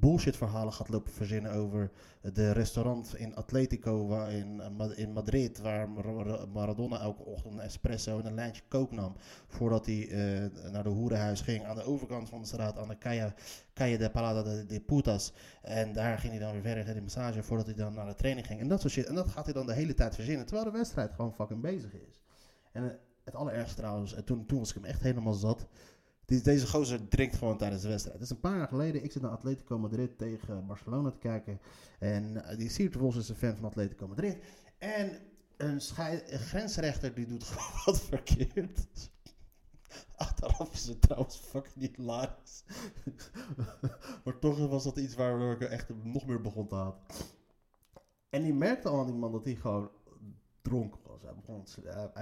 bullshit 0.00 0.36
verhalen 0.36 0.72
gaat 0.72 0.88
lopen 0.88 1.12
verzinnen 1.12 1.52
over 1.52 1.90
de 2.32 2.50
restaurant 2.50 3.16
in 3.16 3.34
Atletico 3.34 4.06
waar 4.06 4.32
in, 4.32 4.60
eh, 4.60 5.06
Madrid. 5.14 5.58
Waar 5.58 5.88
Mar- 5.88 6.48
Maradona 6.48 7.00
elke 7.00 7.22
ochtend 7.22 7.54
een 7.54 7.60
espresso 7.60 8.18
en 8.18 8.26
een 8.26 8.34
lijntje 8.34 8.62
kook 8.68 8.90
nam. 8.90 9.16
Voordat 9.46 9.86
hij 9.86 10.08
eh, 10.08 10.70
naar 10.72 10.82
de 10.82 10.88
hoerenhuis 10.88 11.40
ging 11.40 11.64
aan 11.64 11.76
de 11.76 11.84
overkant 11.84 12.28
van 12.28 12.40
de 12.40 12.46
straat 12.46 12.78
aan 12.78 12.88
de 12.88 12.98
Calle, 12.98 13.34
Calle 13.74 13.98
de 13.98 14.10
Parada 14.10 14.42
de, 14.42 14.66
de 14.66 14.80
Putas. 14.80 15.32
En 15.62 15.92
daar 15.92 16.18
ging 16.18 16.32
hij 16.32 16.42
dan 16.42 16.52
weer 16.52 16.62
verder 16.62 16.84
naar 16.84 16.94
de 16.94 17.00
massage 17.00 17.42
voordat 17.42 17.66
hij 17.66 17.74
dan 17.74 17.94
naar 17.94 18.06
de 18.06 18.14
training 18.14 18.46
ging. 18.46 18.60
En 18.60 18.68
dat 18.68 18.80
soort 18.80 18.92
shit. 18.92 19.06
En 19.06 19.14
dat 19.14 19.28
gaat 19.28 19.44
hij 19.44 19.54
dan 19.54 19.66
de 19.66 19.74
hele 19.74 19.94
tijd 19.94 20.14
verzinnen. 20.14 20.46
Terwijl 20.46 20.70
de 20.70 20.76
wedstrijd 20.78 21.12
gewoon 21.12 21.34
fucking 21.34 21.60
bezig 21.60 21.92
is. 21.94 22.20
En 22.72 22.84
eh, 22.84 22.96
het 23.24 23.34
allerergste 23.34 23.76
trouwens, 23.76 24.14
en 24.14 24.24
toen, 24.24 24.46
toen 24.46 24.58
was 24.58 24.68
ik 24.68 24.74
hem 24.74 24.84
echt 24.84 25.02
helemaal 25.02 25.32
zat. 25.32 25.66
Deze 26.26 26.66
gozer 26.66 27.08
drinkt 27.08 27.36
gewoon 27.36 27.58
tijdens 27.58 27.82
de 27.82 27.88
wedstrijd. 27.88 28.18
Het 28.18 28.24
is 28.24 28.30
een 28.30 28.40
paar 28.40 28.56
jaar 28.56 28.68
geleden. 28.68 29.04
Ik 29.04 29.12
zit 29.12 29.22
naar 29.22 29.30
Atletico 29.30 29.78
Madrid 29.78 30.18
tegen 30.18 30.66
Barcelona 30.66 31.10
te 31.10 31.18
kijken. 31.18 31.60
En 31.98 32.44
eh, 32.44 32.58
die 32.58 32.70
Siert 32.70 32.96
Vos 32.96 33.16
is 33.16 33.28
een 33.28 33.34
fan 33.34 33.56
van 33.56 33.64
Atletico 33.64 34.08
Madrid. 34.08 34.36
En 34.78 35.18
een, 35.56 35.80
grensrechter 36.26 37.14
die 37.14 37.26
doet 37.26 37.44
gewoon 37.48 37.82
wat 37.84 38.00
verkeerd. 38.00 38.86
Achteraf 40.16 40.72
is 40.72 40.86
het 40.86 41.02
trouwens 41.02 41.36
fucking 41.36 41.76
niet 41.76 41.96
hilarisch. 41.96 42.64
maar 44.24 44.38
toch 44.38 44.68
was 44.68 44.84
dat 44.84 44.96
iets 44.96 45.14
waardoor 45.14 45.52
ik 45.52 45.60
echt 45.60 45.88
nog 46.02 46.26
meer 46.26 46.40
begon 46.40 46.66
te 46.66 46.74
haten. 46.74 47.00
En 48.30 48.42
die 48.42 48.54
merkte 48.54 48.88
al 48.88 48.98
aan 48.98 49.06
die 49.06 49.14
man 49.14 49.32
dat 49.32 49.44
hij 49.44 49.54
gewoon 49.54 49.90
dronken 50.64 51.00
was. 51.06 51.22
Hij, 51.22 51.34
begon, 51.34 51.64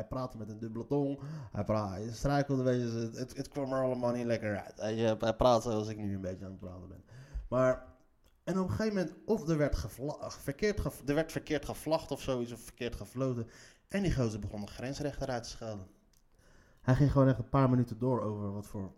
praatte 0.08 0.38
met 0.38 0.48
een 0.48 0.58
dubbele 0.58 0.86
tong. 0.86 1.20
Hij, 1.52 1.64
pra, 1.64 1.90
hij 1.90 2.12
struikelde 2.12 2.70
een 2.70 2.80
beetje. 2.80 3.18
Het, 3.18 3.36
het, 3.36 3.48
kwam 3.48 3.72
er 3.72 3.82
allemaal 3.82 4.12
niet 4.12 4.26
lekker 4.26 4.60
uit. 4.64 4.80
Hij, 4.80 4.94
hij 5.18 5.36
praat 5.36 5.62
zoals 5.62 5.88
ik 5.88 5.96
nu 5.96 6.14
een 6.14 6.20
beetje 6.20 6.44
aan 6.44 6.50
het 6.50 6.60
praten 6.60 6.88
ben. 6.88 7.04
Maar, 7.48 7.84
en 8.44 8.58
op 8.58 8.68
een 8.68 8.74
gegeven 8.74 8.96
moment, 8.96 9.16
of 9.24 9.48
er 9.48 9.56
werd, 9.56 9.86
verkeerd, 10.28 10.84
er 11.06 11.14
werd 11.14 11.32
verkeerd 11.32 11.64
gevlacht 11.64 12.10
of 12.10 12.20
zoiets, 12.20 12.52
of 12.52 12.60
verkeerd 12.60 12.96
gefloten. 12.96 13.46
En 13.88 14.02
die 14.02 14.14
gozer 14.14 14.40
begon 14.40 14.60
de 14.60 14.66
grensrechter 14.66 15.28
uit 15.28 15.42
te 15.42 15.48
schelden. 15.48 15.86
Hij 16.80 16.94
ging 16.94 17.12
gewoon 17.12 17.28
echt 17.28 17.38
een 17.38 17.48
paar 17.48 17.70
minuten 17.70 17.98
door 17.98 18.22
over 18.22 18.52
wat 18.52 18.66
voor, 18.66 18.92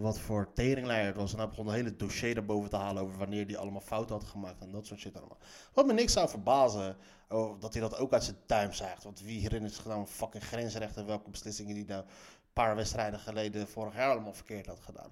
wat 0.00 0.18
voor 0.18 0.52
teringleier 0.52 1.06
het 1.06 1.16
was. 1.16 1.32
En 1.32 1.38
hij 1.38 1.48
begon 1.48 1.66
een 1.66 1.74
hele 1.74 1.96
dossier 1.96 2.36
erboven 2.36 2.70
te 2.70 2.76
halen 2.76 3.02
over 3.02 3.18
wanneer 3.18 3.46
hij 3.46 3.56
allemaal 3.56 3.80
fouten 3.80 4.14
had 4.14 4.24
gemaakt 4.24 4.60
en 4.60 4.70
dat 4.70 4.86
soort 4.86 5.00
shit 5.00 5.16
allemaal. 5.16 5.38
Wat 5.72 5.86
me 5.86 5.92
niks 5.92 6.12
zou 6.12 6.28
verbazen, 6.28 6.96
oh, 7.28 7.60
dat 7.60 7.72
hij 7.72 7.82
dat 7.82 7.98
ook 7.98 8.12
uit 8.12 8.24
zijn 8.24 8.36
tuin 8.46 8.74
zaagt. 8.74 9.04
Want 9.04 9.20
wie 9.20 9.40
zich 9.68 9.84
nou 9.84 10.00
een 10.00 10.06
fucking 10.06 10.44
grensrechter 10.44 11.06
welke 11.06 11.30
beslissingen 11.30 11.74
die 11.74 11.84
nou 11.84 12.02
een 12.02 12.08
paar 12.52 12.76
wedstrijden 12.76 13.20
geleden 13.20 13.68
vorig 13.68 13.94
jaar 13.94 14.10
allemaal 14.10 14.34
verkeerd 14.34 14.66
had 14.66 14.80
gedaan. 14.80 15.10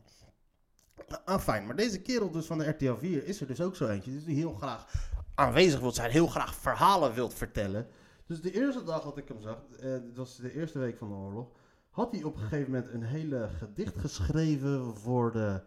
Ah, 1.25 1.41
fijn. 1.41 1.67
Maar 1.67 1.77
deze 1.77 2.01
kerel 2.01 2.31
dus 2.31 2.47
van 2.47 2.59
de 2.59 2.69
RTL 2.69 2.95
4 2.95 3.25
is 3.25 3.41
er 3.41 3.47
dus 3.47 3.61
ook 3.61 3.77
zo 3.77 3.89
eentje. 3.89 4.13
Dus 4.13 4.25
die 4.25 4.37
heel 4.37 4.53
graag 4.53 5.11
aanwezig 5.35 5.81
wilt 5.81 5.95
zijn. 5.95 6.11
Heel 6.11 6.27
graag 6.27 6.55
verhalen 6.55 7.15
wilt 7.15 7.35
vertellen. 7.35 7.89
Dus 8.27 8.41
de 8.41 8.53
eerste 8.53 8.85
dag 8.85 9.03
dat 9.03 9.17
ik 9.17 9.29
hem 9.29 9.41
zag, 9.41 9.63
eh, 9.81 9.91
dat 9.91 10.17
was 10.17 10.37
de 10.37 10.55
eerste 10.55 10.79
week 10.79 10.99
van 10.99 11.09
de 11.09 11.15
oorlog, 11.15 11.49
had 11.99 12.13
hij 12.13 12.23
op 12.23 12.35
een 12.35 12.41
gegeven 12.41 12.71
moment 12.73 12.93
een 12.93 13.03
hele 13.03 13.49
gedicht 13.49 13.99
geschreven 13.99 14.97
voor 14.97 15.33
de. 15.33 15.63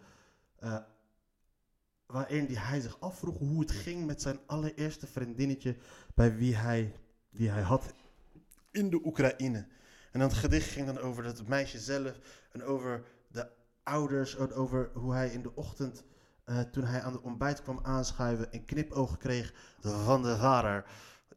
eh, 0.60 0.78
waarin 2.06 2.46
die 2.46 2.60
hij 2.60 2.80
zich 2.80 3.00
afvroeg 3.00 3.38
hoe 3.38 3.60
het 3.60 3.72
ging 3.72 4.06
met 4.06 4.22
zijn 4.22 4.40
allereerste 4.46 5.08
vriendinnetje 5.08 5.76
bij 6.16 6.36
wie 6.36 6.56
hij, 6.56 6.96
wie 7.30 7.50
hij 7.50 7.62
had 7.62 7.94
in 8.72 8.90
de 8.90 9.02
Oekraïne. 9.06 9.68
En 10.12 10.20
dat 10.20 10.34
gedicht 10.34 10.70
ging 10.70 10.86
dan 10.86 10.98
over 11.00 11.26
het 11.26 11.48
meisje 11.48 11.80
zelf 11.80 12.20
en 12.52 12.64
over 12.64 13.04
de 13.28 13.50
ouders 13.84 14.38
over 14.38 14.92
hoe 14.94 15.14
hij 15.14 15.30
in 15.30 15.42
de 15.42 15.56
ochtend, 15.56 16.04
eh, 16.44 16.60
toen 16.60 16.84
hij 16.84 17.02
aan 17.02 17.14
de 17.14 17.22
ontbijt 17.22 17.62
kwam 17.62 17.80
aanschuiven, 17.84 18.48
een 18.52 18.66
knipoog 18.66 19.18
kreeg 19.18 19.54
van 19.80 20.22
de 20.22 20.38
vader. 20.38 20.86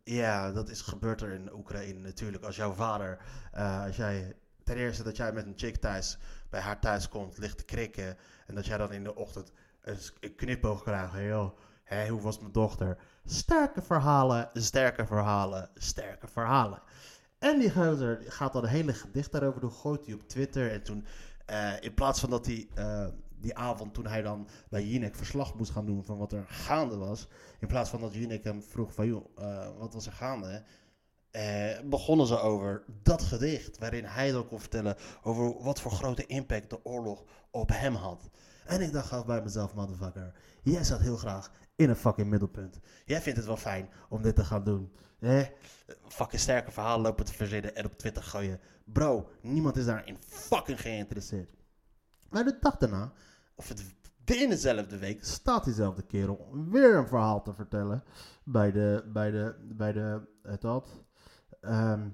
Ja, 0.05 0.53
dat 0.53 0.69
is 0.69 0.81
gebeurd 0.81 1.21
er 1.21 1.33
in 1.33 1.53
Oekraïne 1.53 2.01
natuurlijk. 2.01 2.45
Als 2.45 2.57
jouw 2.57 2.73
vader, 2.73 3.19
eh, 3.53 3.83
als 3.85 3.97
jij 3.97 4.37
ten 4.65 4.77
eerste 4.77 5.03
dat 5.03 5.17
jij 5.17 5.33
met 5.33 5.47
een 5.47 5.53
chick 5.57 5.77
thuis 5.77 6.19
bij 6.51 6.61
haar 6.61 6.81
thuis 6.81 7.09
komt, 7.09 7.39
ligt 7.39 7.59
te 7.59 7.65
krikken. 7.65 8.17
En 8.47 8.55
dat 8.55 8.67
jij 8.67 8.77
dan 8.77 8.93
in 8.93 9.05
de 9.05 9.15
ochtend 9.15 9.53
een, 9.83 10.35
knipoog 10.37 10.83
krijgt. 10.83 11.13
Hey, 11.13 11.27
joh, 11.27 11.59
hé, 11.85 12.09
hoe 12.09 12.21
was 12.21 12.39
mijn 12.39 12.53
dochter? 12.53 12.99
Sterke 13.25 13.83
verhalen, 13.83 14.51
sterke 14.53 15.07
verhalen, 15.07 15.71
sterke 15.75 16.27
verhalen. 16.27 16.83
En 17.39 17.59
die 17.59 17.71
gozer 17.71 18.23
gaat 18.27 18.53
dan 18.53 18.63
een 18.63 18.69
hele 18.69 18.93
gedicht 18.93 19.33
daarover 19.33 19.61
doen, 19.61 19.73
gooit 19.73 20.07
hij 20.07 20.15
op 20.15 20.29
Twitter. 20.29 20.71
En 20.71 20.83
toen, 20.83 21.07
eh, 21.47 21.73
in 21.81 21.95
plaats 21.95 22.21
van 22.21 22.31
dat 22.31 22.47
hij 22.47 22.69
eh, 22.75 23.07
die 23.41 23.57
avond, 23.57 23.95
toen 23.95 24.07
hij 24.07 24.23
dan 24.23 24.49
bij 24.69 24.85
Jinek 24.85 25.15
verslag 25.15 25.55
moest 25.55 25.71
gaan 25.71 25.87
doen 25.87 26.05
van 26.05 26.19
wat 26.19 26.33
er 26.33 26.45
gaande 26.49 26.97
was. 26.97 27.29
In 27.61 27.69
plaats 27.69 27.91
van 27.91 28.01
dat 28.01 28.15
Jinek 28.15 28.45
hem 28.45 28.63
vroeg 28.63 28.95
van, 28.95 29.07
joh, 29.07 29.27
eh, 29.37 29.69
wat 29.79 29.95
was 29.95 30.07
er 30.07 30.13
gaande? 30.13 30.65
Eh, 31.35 31.81
begonnen 31.85 32.27
ze 32.27 32.39
over 32.39 32.85
dat 33.03 33.23
gedicht. 33.23 33.79
Waarin 33.79 34.05
hij 34.05 34.33
dan 34.33 34.47
kon 34.47 34.61
vertellen 34.61 34.97
over 35.23 35.63
wat 35.63 35.81
voor 35.81 35.91
grote 35.91 36.27
impact 36.27 36.71
de 36.71 36.85
oorlog 36.85 37.25
op 37.51 37.69
hem 37.69 37.95
had. 37.95 38.31
En 38.67 38.81
ik 38.81 38.93
dacht 38.93 39.13
af 39.13 39.27
bij 39.27 39.43
mezelf, 39.43 39.75
motherfucker. 39.75 40.33
Jij 40.63 40.85
zat 40.85 41.01
heel 41.01 41.17
graag 41.17 41.51
in 41.77 41.89
een 41.89 41.97
fucking 41.97 42.29
middelpunt. 42.29 42.81
Jij 43.05 43.21
vindt 43.21 43.39
het 43.39 43.47
wel 43.47 43.57
fijn 43.57 43.89
om 44.09 44.23
dit 44.23 44.35
te 44.35 44.45
gaan 44.45 44.65
doen. 44.65 44.93
Eh? 45.21 45.47
Fucking 46.09 46.41
sterke 46.41 46.71
verhalen 46.71 47.03
lopen 47.03 47.25
te 47.25 47.33
verzinnen 47.33 47.77
en 47.77 47.85
op 47.85 47.99
Twitter 47.99 48.23
gooien. 48.23 48.61
Bro, 48.85 49.31
niemand 49.41 49.77
is 49.77 49.85
daarin 49.85 50.17
fucking 50.27 50.81
geïnteresseerd. 50.81 51.51
Maar 52.31 52.45
de 52.45 52.57
dag 52.61 52.77
daarna, 52.77 53.13
of 53.55 53.69
het, 53.69 53.85
in 54.25 54.49
dezelfde 54.49 54.99
week, 54.99 55.25
staat 55.25 55.65
diezelfde 55.65 56.03
kerel 56.03 56.49
weer 56.71 56.95
een 56.95 57.09
verhaal 57.09 57.43
te 57.43 57.55
vertellen. 57.55 58.05
Bij 58.45 58.73
de, 58.73 59.11
bij 59.13 59.31
de, 59.31 59.55
bij 59.63 59.93
de, 59.93 60.21
het 60.43 60.63
had, 60.63 61.04
ehm, 61.65 62.09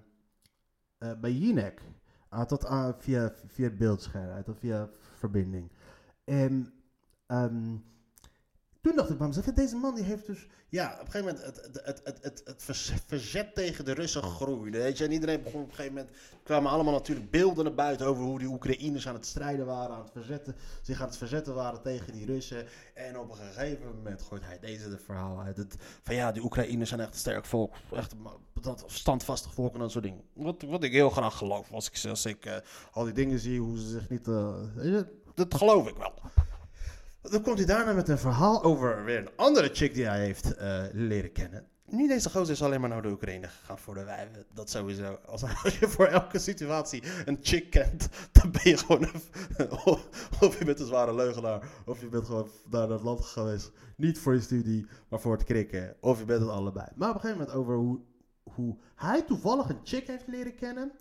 eh, 0.98 1.20
bij 1.20 1.32
Jinek. 1.32 1.80
Hij 2.28 2.38
had 2.38 2.48
dat 2.48 2.66
aan, 2.66 2.94
via, 2.98 3.32
via 3.46 3.64
het 3.64 3.78
beeldscherm, 3.78 4.42
dat 4.44 4.58
via 4.58 4.88
verbinding. 5.14 5.70
En 6.24 6.72
ehm, 7.26 7.76
toen 8.80 8.96
dacht 8.96 9.10
ik 9.10 9.18
bij 9.18 9.26
mezelf, 9.26 9.46
deze 9.46 9.76
man 9.76 9.94
die 9.94 10.04
heeft 10.04 10.26
dus... 10.26 10.46
Ja, 10.68 10.92
op 10.92 11.06
een 11.06 11.10
gegeven 11.10 11.26
moment 11.26 11.44
het, 11.44 11.56
het, 11.84 12.00
het, 12.04 12.18
het, 12.22 12.42
het, 12.44 12.62
verzet 13.06 13.54
tegen 13.54 13.84
de 13.84 13.92
Russen 13.92 14.22
groeide. 14.22 14.78
Weet 14.78 14.98
je? 14.98 15.04
En 15.04 15.12
iedereen 15.12 15.42
begon 15.42 15.62
op 15.62 15.68
een 15.68 15.74
gegeven 15.74 15.96
moment... 15.96 16.16
kwamen 16.42 16.70
allemaal 16.70 16.92
natuurlijk 16.92 17.30
beelden 17.30 17.64
naar 17.64 17.74
buiten 17.74 18.06
over 18.06 18.22
hoe 18.22 18.38
die 18.38 18.48
Oekraïners 18.48 19.08
aan 19.08 19.14
het 19.14 19.26
strijden 19.26 19.66
waren, 19.66 19.94
aan 19.94 20.02
het 20.02 20.12
verzetten, 20.12 20.56
zich 20.82 21.00
aan 21.00 21.06
het 21.06 21.16
verzetten 21.16 21.54
waren 21.54 21.82
tegen 21.82 22.12
die 22.12 22.26
Russen. 22.26 22.66
En 22.94 23.18
op 23.18 23.30
een 23.30 23.36
gegeven 23.36 23.86
moment 23.86 24.22
gooit 24.22 24.44
hij 24.44 24.58
deze 24.58 24.88
het 24.88 25.02
verhaal 25.02 25.40
uit. 25.40 25.56
Het, 25.56 25.76
van 26.02 26.14
ja, 26.14 26.32
die 26.32 26.42
Oekraïners 26.42 26.88
zijn 26.88 27.00
echt 27.00 27.12
een 27.12 27.18
sterk 27.18 27.44
volk. 27.44 27.74
Echt 27.92 28.14
dat 28.60 28.84
standvastig 28.86 29.54
volk 29.54 29.74
en 29.74 29.80
dat 29.80 29.90
soort 29.90 30.04
dingen. 30.04 30.22
Wat, 30.32 30.62
wat 30.62 30.82
ik 30.82 30.92
heel 30.92 31.10
graag 31.10 31.36
geloof. 31.36 31.72
Als 31.72 31.90
ik, 31.90 32.10
als 32.10 32.26
ik 32.26 32.46
eh, 32.46 32.56
al 32.92 33.04
die 33.04 33.12
dingen 33.12 33.38
zie, 33.38 33.60
hoe 33.60 33.78
ze 33.78 33.88
zich 33.88 34.08
niet... 34.08 34.28
eh, 34.28 35.00
dat 35.34 35.54
geloof 35.54 35.88
ik 35.88 35.96
wel. 35.96 36.14
Dan 37.22 37.42
komt 37.42 37.58
hij 37.58 37.66
daarna 37.66 37.92
met 37.92 38.08
een 38.08 38.18
verhaal 38.18 38.62
over 38.62 39.04
weer 39.04 39.18
een 39.18 39.30
andere 39.36 39.70
chick 39.72 39.94
die 39.94 40.04
hij 40.04 40.20
heeft 40.20 40.54
eh, 40.54 40.82
leren 40.92 41.32
kennen. 41.32 41.66
Nu 41.90 42.08
deze 42.08 42.30
gozer 42.30 42.54
is 42.54 42.62
alleen 42.62 42.80
maar 42.80 42.88
naar 42.88 43.02
de 43.02 43.10
Oekraïne 43.10 43.48
gegaan 43.48 43.78
voor 43.78 43.94
de 43.94 44.04
wijven. 44.04 44.44
Dat 44.54 44.70
sowieso. 44.70 45.18
Als, 45.26 45.40
je 45.80 45.88
voor 45.88 46.06
elke 46.06 46.38
situatie 46.38 47.02
een 47.24 47.38
chick 47.42 47.70
kent, 47.70 48.08
dan 48.32 48.50
ben 48.50 48.62
je 48.64 48.76
gewoon 48.76 49.02
een, 49.02 49.70
of, 49.84 50.08
of 50.40 50.58
je 50.58 50.64
bent 50.64 50.80
een 50.80 50.86
zware 50.86 51.14
leugenaar, 51.14 51.68
of 51.86 52.00
je 52.00 52.08
bent 52.08 52.26
gewoon 52.26 52.48
naar 52.70 52.88
dat 52.88 53.02
land 53.02 53.24
geweest. 53.24 53.70
Niet 53.96 54.18
voor 54.18 54.34
je 54.34 54.40
studie, 54.40 54.86
maar 55.08 55.20
voor 55.20 55.32
het 55.32 55.44
krikken. 55.44 55.96
Of 56.00 56.18
je 56.18 56.24
bent 56.24 56.40
het 56.40 56.50
allebei. 56.50 56.86
Maar 56.94 57.08
op 57.08 57.14
een 57.14 57.20
gegeven 57.20 57.40
moment 57.40 57.58
over 57.58 57.74
hoe, 57.74 58.00
hoe 58.42 58.76
hij 58.94 59.22
toevallig 59.22 59.68
een 59.68 59.80
chick 59.84 60.06
heeft 60.06 60.26
leren 60.26 60.54
kennen. 60.54 60.92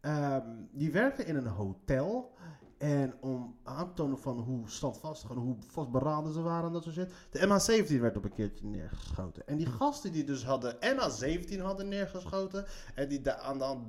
Ehm, 0.00 0.46
die 0.72 0.92
werkte 0.92 1.24
in 1.24 1.36
een 1.36 1.46
hotel. 1.46 2.34
En 2.82 3.14
om 3.20 3.56
aan 3.62 3.88
te 3.88 3.94
tonen 3.94 4.18
van 4.18 4.38
hoe 4.38 4.70
standvastig 4.70 5.30
en 5.30 5.36
hoe 5.36 5.56
vastberaden 5.66 6.32
ze 6.32 6.42
waren 6.42 6.66
en 6.66 6.72
dat 6.72 6.82
soort 6.82 6.94
shit. 6.94 7.12
De 7.30 7.38
MH17 7.38 8.00
werd 8.00 8.16
op 8.16 8.24
een 8.24 8.32
keertje 8.32 8.66
neergeschoten. 8.66 9.46
En 9.46 9.56
die 9.56 9.66
gasten 9.66 10.12
die 10.12 10.24
dus 10.24 10.44
hadden 10.44 10.76
MH17 10.76 11.60
hadden 11.60 11.88
neergeschoten. 11.88 12.66
En 12.94 13.08
die 13.08 13.20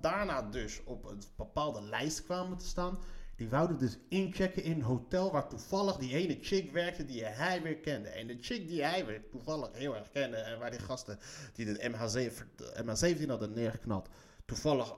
daarna 0.02 0.42
dus 0.42 0.84
op 0.84 1.06
een 1.06 1.22
bepaalde 1.36 1.82
lijst 1.82 2.24
kwamen 2.24 2.58
te 2.58 2.66
staan. 2.66 2.98
Die 3.36 3.50
wouden 3.50 3.78
dus 3.78 3.98
inchecken 4.10 4.64
in 4.64 4.72
een 4.72 4.82
hotel 4.82 5.32
waar 5.32 5.48
toevallig 5.48 5.98
die 5.98 6.16
ene 6.16 6.38
chick 6.42 6.72
werkte 6.72 7.06
die 7.06 7.26
hij 7.26 7.62
weer 7.62 7.78
kende. 7.78 8.10
En 8.10 8.28
de 8.28 8.38
chick 8.42 8.68
die 8.68 8.84
hij 8.84 9.06
weer 9.06 9.30
toevallig 9.30 9.70
heel 9.72 9.96
erg 9.96 10.10
kende. 10.12 10.38
En 10.38 10.60
waar 10.60 10.72
die 10.72 10.80
gasten 10.80 11.20
die 11.54 11.66
de 11.66 11.90
MH17, 11.90 12.56
de 12.56 12.84
MH17 12.86 13.28
hadden 13.28 13.54
neergeknald. 13.54 14.10
Toevallig 14.46 14.94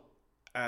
eh, 0.52 0.68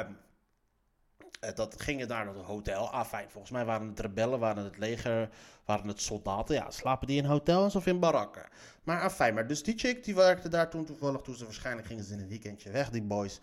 dat 1.56 1.82
gingen 1.82 2.08
daar 2.08 2.26
naar 2.26 2.36
het 2.36 2.46
hotel. 2.46 2.90
Ah, 2.92 3.06
fijn. 3.06 3.30
Volgens 3.30 3.52
mij 3.52 3.66
waren 3.66 3.88
het 3.88 4.00
rebellen, 4.00 4.40
waren 4.40 4.64
het 4.64 4.78
leger, 4.78 5.30
waren 5.66 5.88
het 5.88 6.02
soldaten. 6.02 6.56
Ja, 6.56 6.72
slapen 6.72 7.08
die 7.08 7.18
in 7.18 7.26
hotels 7.26 7.76
of 7.76 7.86
in 7.86 8.00
barakken? 8.00 8.46
Maar 8.84 9.02
ah, 9.02 9.12
fijn. 9.12 9.34
Maar 9.34 9.48
dus 9.48 9.64
die 9.64 9.78
chick 9.78 10.04
die 10.04 10.16
werkte 10.16 10.50
daar 10.50 10.70
toen 10.70 10.86
toevallig. 10.86 11.22
Toen 11.22 11.36
ze 11.36 11.44
waarschijnlijk 11.44 11.88
gingen 11.88 12.04
ze 12.04 12.14
in 12.14 12.20
een 12.20 12.28
weekendje 12.28 12.72
weg, 12.72 12.90
die 12.90 13.04
boys. 13.04 13.40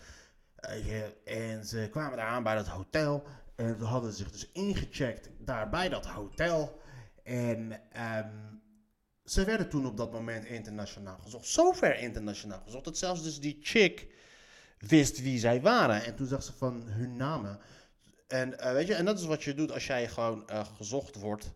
Eh, 0.57 1.03
en 1.25 1.65
ze 1.65 1.89
kwamen 1.91 2.17
daar 2.17 2.27
aan 2.27 2.43
bij 2.43 2.55
dat 2.55 2.67
hotel. 2.67 3.27
En 3.55 3.79
ze 3.79 3.85
hadden 3.85 4.13
zich 4.13 4.31
dus 4.31 4.51
ingecheckt 4.53 5.31
daar 5.39 5.69
bij 5.69 5.89
dat 5.89 6.07
hotel. 6.07 6.81
En 7.23 7.81
ehm, 7.93 8.29
ze 9.25 9.45
werden 9.45 9.69
toen 9.69 9.87
op 9.87 9.97
dat 9.97 10.13
moment 10.13 10.45
internationaal 10.45 11.19
gezocht. 11.19 11.47
Zover 11.47 11.99
internationaal 11.99 12.61
gezocht. 12.65 12.85
Dat 12.85 12.99
zelfs 12.99 13.23
dus 13.23 13.41
die 13.41 13.59
chick 13.61 14.07
wist 14.79 15.23
wie 15.23 15.39
zij 15.39 15.61
waren. 15.61 16.05
En 16.05 16.15
toen 16.15 16.27
zag 16.27 16.43
ze 16.43 16.53
van 16.53 16.83
hun 16.87 17.17
namen. 17.17 17.59
En 18.27 18.59
eh, 18.59 18.73
weet 18.73 18.87
je, 18.87 18.95
en 18.95 19.05
dat 19.05 19.19
is 19.19 19.25
wat 19.25 19.43
je 19.43 19.55
doet 19.55 19.73
als 19.73 19.87
jij 19.87 20.09
gewoon 20.09 20.49
eh, 20.49 20.61
gezocht 20.77 21.17
wordt. 21.17 21.53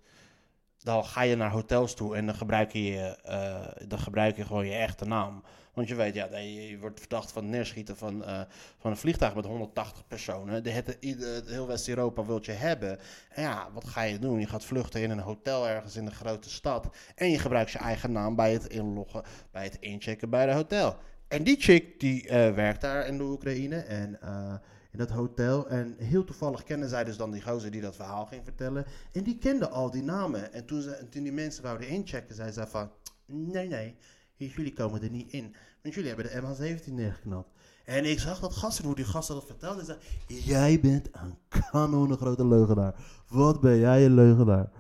Dan 0.79 1.05
ga 1.05 1.23
je 1.23 1.37
naar 1.37 1.51
hotels 1.51 1.95
toe 1.95 2.17
en 2.17 2.27
dan 2.27 2.35
gebruik 2.35 2.73
je, 2.73 3.19
eh, 3.25 3.87
dan 3.89 3.99
gebruik 3.99 4.37
je 4.37 4.45
gewoon 4.45 4.67
je 4.67 4.75
echte 4.75 5.05
naam. 5.05 5.43
Want 5.75 5.89
je 5.89 5.95
weet, 5.95 6.15
ja, 6.15 6.37
je 6.37 6.79
wordt 6.81 7.01
verdacht 7.01 7.33
van 7.33 7.51
neerschieten 7.51 7.97
van, 7.97 8.25
van 8.79 8.91
een 8.91 8.97
vliegtuig 8.97 9.35
met 9.35 9.45
180 9.45 10.07
personen. 10.07 10.63
De, 10.63 10.71
het, 10.71 10.97
heel 11.47 11.67
West-Europa 11.67 12.25
wilt 12.25 12.45
je 12.45 12.53
hebben. 12.53 12.99
En 13.29 13.43
ja, 13.43 13.69
wat 13.73 13.85
ga 13.85 14.03
je 14.03 14.19
doen? 14.19 14.41
Je 14.41 14.47
gaat 14.47 14.65
vluchten 14.65 15.03
in 15.03 15.11
een 15.11 15.19
hotel 15.19 15.69
ergens 15.69 15.97
in 15.97 16.07
een 16.07 16.15
grote 16.15 16.51
stad. 16.51 16.97
En 17.15 17.31
je 17.31 17.39
gebruikt 17.39 17.71
je 17.71 17.79
eigen 17.79 18.13
naam 18.13 18.37
bij 18.37 18.53
het 18.53 18.67
inloggen, 18.67 19.23
bij 19.51 19.65
het 19.65 19.77
inchecken 19.81 20.31
bij 20.31 20.47
de 20.47 20.53
hotel. 20.53 20.97
En 21.29 21.45
die 21.45 21.61
chick 21.61 22.01
die 22.01 22.29
werkt 22.31 22.81
daar 22.81 23.07
in 23.07 23.19
de 23.19 23.25
Oekraïne 23.25 23.77
en 23.77 24.19
in 24.91 24.99
dat 24.99 25.11
hotel. 25.11 25.69
En 25.69 25.95
heel 25.99 26.25
toevallig 26.25 26.63
kennen 26.63 26.89
zij 26.89 27.05
dus 27.05 27.17
dan 27.17 27.31
die 27.31 27.43
gozer 27.43 27.71
die 27.71 27.81
dat 27.81 27.97
verhaal 27.97 28.27
ging 28.27 28.45
vertellen. 28.45 28.87
En 29.13 29.23
die 29.23 29.39
kende 29.39 29.69
al 29.69 29.91
die 29.91 30.03
namen. 30.03 30.53
En 30.53 30.67
toen, 30.67 30.83
ze, 30.83 30.91
en 30.91 31.09
toen 31.09 31.23
die 31.23 31.33
mensen 31.33 31.63
wouden 31.63 31.89
inchecken, 31.89 32.35
zei 32.35 32.51
ze 32.51 32.67
van... 32.67 32.91
Nee, 33.27 33.69
nee, 33.69 33.97
jullie 34.37 34.73
komen 34.73 35.03
er 35.03 35.11
niet 35.11 35.33
in. 35.33 35.55
Want 35.83 35.95
jullie 35.95 36.15
hebben 36.15 36.57
de 36.57 36.77
MH17 36.77 36.93
neergeknald. 36.93 37.47
En 37.85 38.05
ik 38.05 38.19
zag 38.19 38.41
dat 38.41 38.53
gasten, 38.53 38.85
hoe 38.85 38.95
die 38.95 39.05
gasten 39.05 39.35
dat 39.35 39.47
vertelde. 39.47 39.85
zei, 39.85 39.99
jij 40.27 40.81
bent 40.81 41.09
een 41.13 41.39
kanon 41.49 42.17
grote 42.17 42.47
leugenaar. 42.47 42.95
Wat 43.29 43.61
ben 43.61 43.79
jij 43.79 44.05
een 44.05 44.15
leugenaar. 44.15 44.71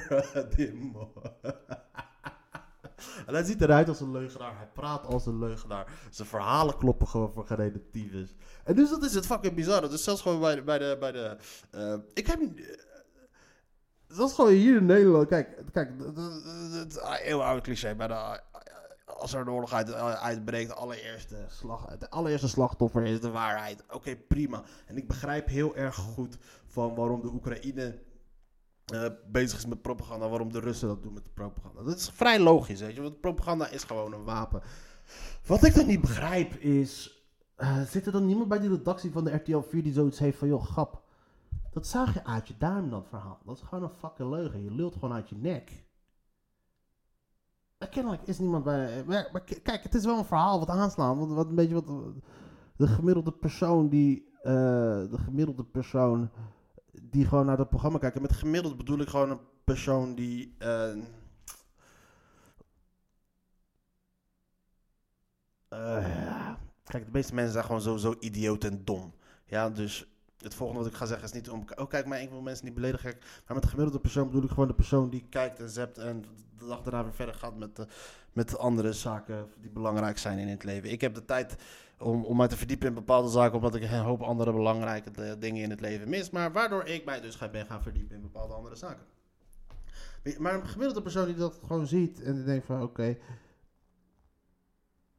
die. 0.56 0.92
En 3.26 3.34
hij 3.34 3.44
ziet 3.44 3.62
eruit 3.62 3.88
als 3.88 4.00
een 4.00 4.10
leugenaar. 4.10 4.56
Hij 4.56 4.68
praat 4.72 5.06
als 5.06 5.26
een 5.26 5.38
leugenaar. 5.38 5.92
Zijn 6.10 6.28
verhalen 6.28 6.76
kloppen 6.76 7.08
gewoon 7.08 7.32
voor 7.32 7.46
tyfus. 7.90 8.34
En 8.64 8.74
dus 8.74 8.90
dat 8.90 9.04
is 9.04 9.14
het 9.14 9.26
fucking 9.26 9.54
bizar. 9.54 9.80
Dat 9.80 9.92
is 9.92 10.04
zelfs 10.04 10.22
gewoon 10.22 10.40
bij 10.40 10.54
de... 10.54 10.62
Bij 10.62 10.78
de, 10.78 10.96
bij 11.00 11.38
eh, 11.70 11.94
ik 12.14 12.26
heb... 12.26 12.40
eh, 12.40 12.48
dat 14.06 14.28
is 14.28 14.34
gewoon 14.34 14.50
hier 14.50 14.76
in 14.76 14.86
Nederland. 14.86 15.28
Kijk, 15.28 15.62
kijk 15.72 15.98
d- 15.98 16.16
het 16.74 17.00
heel 17.02 17.44
oud 17.44 17.62
cliché. 17.62 17.94
Maar 17.94 18.08
de, 18.08 18.40
als 19.04 19.34
er 19.34 19.40
een 19.40 19.50
oorlog 19.50 19.72
uit, 19.72 19.92
uitbreekt, 19.94 20.68
de 20.68 20.74
allereerste, 20.74 21.36
slag, 21.48 21.96
de 21.98 22.10
allereerste 22.10 22.48
slachtoffer 22.48 23.04
is 23.04 23.20
de 23.20 23.30
waarheid. 23.30 23.84
Oké, 23.90 24.16
prima. 24.16 24.62
En 24.86 24.96
ik 24.96 25.08
begrijp 25.08 25.48
heel 25.48 25.76
erg 25.76 25.94
goed 25.94 26.36
van 26.66 26.94
waarom 26.94 27.20
de 27.20 27.28
Oekraïne 27.32 27.98
eh, 28.84 29.06
bezig 29.30 29.58
is 29.58 29.66
met 29.66 29.82
propaganda. 29.82 30.28
Waarom 30.28 30.52
de 30.52 30.60
Russen 30.60 30.88
dat 30.88 31.02
doen 31.02 31.12
met 31.12 31.24
de 31.24 31.30
propaganda. 31.34 31.82
Dat 31.82 31.96
is 31.96 32.10
vrij 32.10 32.40
logisch, 32.40 32.80
weet 32.80 32.94
je. 32.94 33.02
Want 33.02 33.20
propaganda 33.20 33.68
is 33.68 33.84
gewoon 33.84 34.12
een 34.12 34.24
wapen. 34.24 34.62
Wat 35.46 35.64
ik 35.64 35.74
dan 35.74 35.86
niet 35.86 36.00
begrijp 36.00 36.52
is... 36.54 37.22
eh, 37.56 37.80
zit 37.82 38.06
er 38.06 38.12
dan 38.12 38.26
niemand 38.26 38.48
bij 38.48 38.58
die 38.58 38.68
redactie 38.68 39.12
van 39.12 39.24
de 39.24 39.34
RTL 39.34 39.60
4 39.60 39.82
die 39.82 39.92
zoiets 39.92 40.18
heeft 40.18 40.38
van... 40.38 40.48
joh, 40.48 40.62
grap, 40.64 41.02
dat 41.70 41.86
zaag 41.86 42.14
je 42.14 42.24
uit 42.24 42.48
je 42.48 42.54
duim, 42.58 42.90
dat 42.90 43.06
verhaal. 43.08 43.38
Dat 43.44 43.56
is 43.56 43.62
gewoon 43.62 43.84
een 43.84 43.96
fucking 43.98 44.30
leugen. 44.30 44.62
Je 44.62 44.70
lult 44.74 44.94
gewoon 44.94 45.12
uit 45.12 45.28
je 45.28 45.36
nek. 45.36 45.82
Kennelijk 47.90 48.22
is 48.22 48.38
niemand 48.38 48.64
bij... 48.64 49.04
Maar, 49.06 49.28
maar 49.32 49.44
kijk, 49.62 49.82
het 49.82 49.94
is 49.94 50.04
wel 50.04 50.18
een 50.18 50.24
verhaal 50.24 50.58
wat 50.58 50.68
aanslaan. 50.68 51.18
Wat, 51.18 51.28
wat 51.28 51.48
een 51.48 51.54
beetje 51.54 51.74
wat... 51.82 52.14
De 52.76 52.86
gemiddelde 52.86 53.32
persoon 53.32 53.88
die... 53.88 54.28
eh, 54.42 54.52
de 55.10 55.18
gemiddelde 55.24 55.64
persoon 55.64 56.30
die 57.02 57.26
gewoon 57.26 57.46
naar 57.46 57.56
dat 57.56 57.68
programma 57.68 57.98
kijkt. 57.98 58.16
En 58.16 58.22
met 58.22 58.32
gemiddeld 58.32 58.76
bedoel 58.76 58.98
ik 58.98 59.08
gewoon 59.08 59.30
een 59.30 59.40
persoon 59.64 60.14
die... 60.14 60.54
eh, 60.58 60.90
eh. 65.68 66.54
Kijk, 66.84 67.04
de 67.04 67.12
meeste 67.12 67.34
mensen 67.34 67.52
zijn 67.52 67.64
gewoon 67.64 67.98
zo 67.98 68.14
idioot 68.20 68.64
en 68.64 68.84
dom. 68.84 69.14
Ja, 69.44 69.70
dus 69.70 70.06
het 70.38 70.54
volgende 70.54 70.82
wat 70.82 70.92
ik 70.92 70.96
ga 70.96 71.06
zeggen 71.06 71.26
is 71.26 71.32
niet 71.32 71.50
om... 71.50 71.64
Oh, 71.74 71.88
kijk, 71.88 72.06
maar 72.06 72.20
ik 72.20 72.30
wil 72.30 72.40
mensen 72.40 72.64
niet 72.64 72.74
beledigen. 72.74 73.14
Maar 73.46 73.54
met 73.54 73.62
de 73.62 73.68
gemiddelde 73.68 74.00
persoon 74.00 74.26
bedoel 74.26 74.42
ik 74.42 74.48
gewoon 74.50 74.68
de 74.68 74.74
persoon 74.74 75.10
die 75.10 75.26
kijkt 75.28 75.60
en 75.60 75.68
zept... 75.68 75.98
en 75.98 76.24
de 76.58 76.66
dag 76.66 76.82
daarna 76.82 77.02
weer 77.02 77.14
verder 77.14 77.34
gaat 77.34 77.56
met, 77.56 77.76
de, 77.76 77.86
met 78.32 78.58
andere 78.58 78.92
zaken 78.92 79.48
die 79.60 79.70
belangrijk 79.70 80.18
zijn 80.18 80.38
in 80.38 80.48
het 80.48 80.64
leven. 80.64 80.90
Ik 80.90 81.00
heb 81.00 81.14
de 81.14 81.24
tijd 81.24 81.56
om, 81.98 82.24
om 82.24 82.36
mij 82.36 82.48
te 82.48 82.56
verdiepen 82.56 82.88
in 82.88 82.94
bepaalde 82.94 83.28
zaken... 83.28 83.56
omdat 83.56 83.74
ik 83.74 83.82
een 83.82 83.98
hoop 83.98 84.22
andere 84.22 84.52
belangrijke 84.52 85.38
dingen 85.38 85.62
in 85.62 85.70
het 85.70 85.80
leven 85.80 86.08
mis. 86.08 86.30
Maar 86.30 86.52
waardoor 86.52 86.84
ik 86.84 87.04
mij 87.04 87.20
dus 87.20 87.50
ben 87.50 87.66
gaan 87.66 87.82
verdiepen 87.82 88.16
in 88.16 88.22
bepaalde 88.22 88.54
andere 88.54 88.76
zaken. 88.76 89.06
Maar 90.38 90.54
een 90.54 90.68
gemiddelde 90.68 91.02
persoon 91.02 91.26
die 91.26 91.34
dat 91.34 91.60
gewoon 91.66 91.86
ziet 91.86 92.22
en 92.22 92.34
die 92.34 92.44
denkt 92.44 92.66
van... 92.66 92.82
oké. 92.82 93.16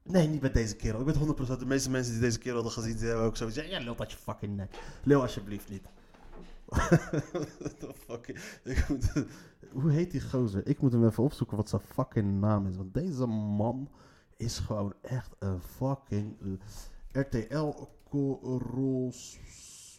Nee, 0.04 0.28
niet 0.28 0.42
met 0.42 0.54
deze 0.54 0.76
kerel. 0.76 1.00
Ik 1.00 1.06
ben 1.06 1.36
100% 1.56 1.60
de 1.60 1.66
meeste 1.66 1.90
mensen 1.90 2.14
die 2.14 2.22
deze 2.22 2.40
kerel 2.40 2.56
hadden 2.56 2.84
gezien... 2.84 2.98
die 2.98 3.08
hebben 3.08 3.26
ook 3.26 3.38
zoiets 3.38 3.56
ja, 3.56 3.80
lul 3.80 3.96
dat 3.96 4.12
je 4.12 4.18
fucking 4.18 4.56
nek. 4.56 4.76
Lul 5.04 5.22
alsjeblieft 5.22 5.70
niet. 5.70 5.88
What 6.66 6.90
the 7.80 7.94
fuck? 7.94 8.28
Ik 8.64 8.90
moet, 8.90 9.26
hoe 9.82 9.92
heet 9.92 10.12
die 10.12 10.22
gozer? 10.22 10.68
Ik 10.68 10.80
moet 10.80 10.92
hem 10.92 11.06
even 11.06 11.24
opzoeken 11.24 11.58
wat 11.58 11.70
zijn 11.70 11.82
fucking 11.82 12.40
naam 12.40 12.68
is. 12.68 12.78
Want 12.78 12.94
deze 12.94 13.26
man 13.26 13.90
is 14.38 14.60
gewoon 14.60 14.94
echt 15.02 15.36
een 15.40 15.62
fucking 15.62 16.38
RTL 17.12 17.74
correspon- 18.10 19.94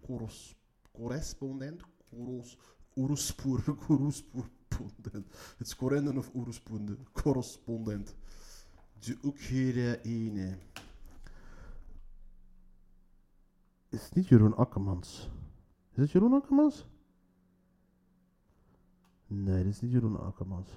corres- 0.00 0.56
correspondent. 0.92 1.82
Corres- 2.10 2.58
Oeruspoer, 2.96 3.62
correspondent. 3.86 5.26
Het 5.58 5.66
is 5.66 5.76
correndon 5.76 6.18
of 6.18 6.34
oeruspoende. 6.34 6.96
Correspondent. 7.12 8.14
De 8.98 9.18
Oekraïne. 9.24 10.58
Is 13.88 14.02
het 14.04 14.14
niet 14.14 14.28
Jeroen 14.28 14.56
Akkermans? 14.56 15.30
Is 15.92 15.96
het 15.96 16.10
Jeroen 16.10 16.32
Akkermans? 16.32 16.86
Nee, 19.26 19.62
dit 19.62 19.72
is 19.72 19.80
niet 19.80 19.92
Jeroen 19.92 20.20
Akkermans. 20.20 20.70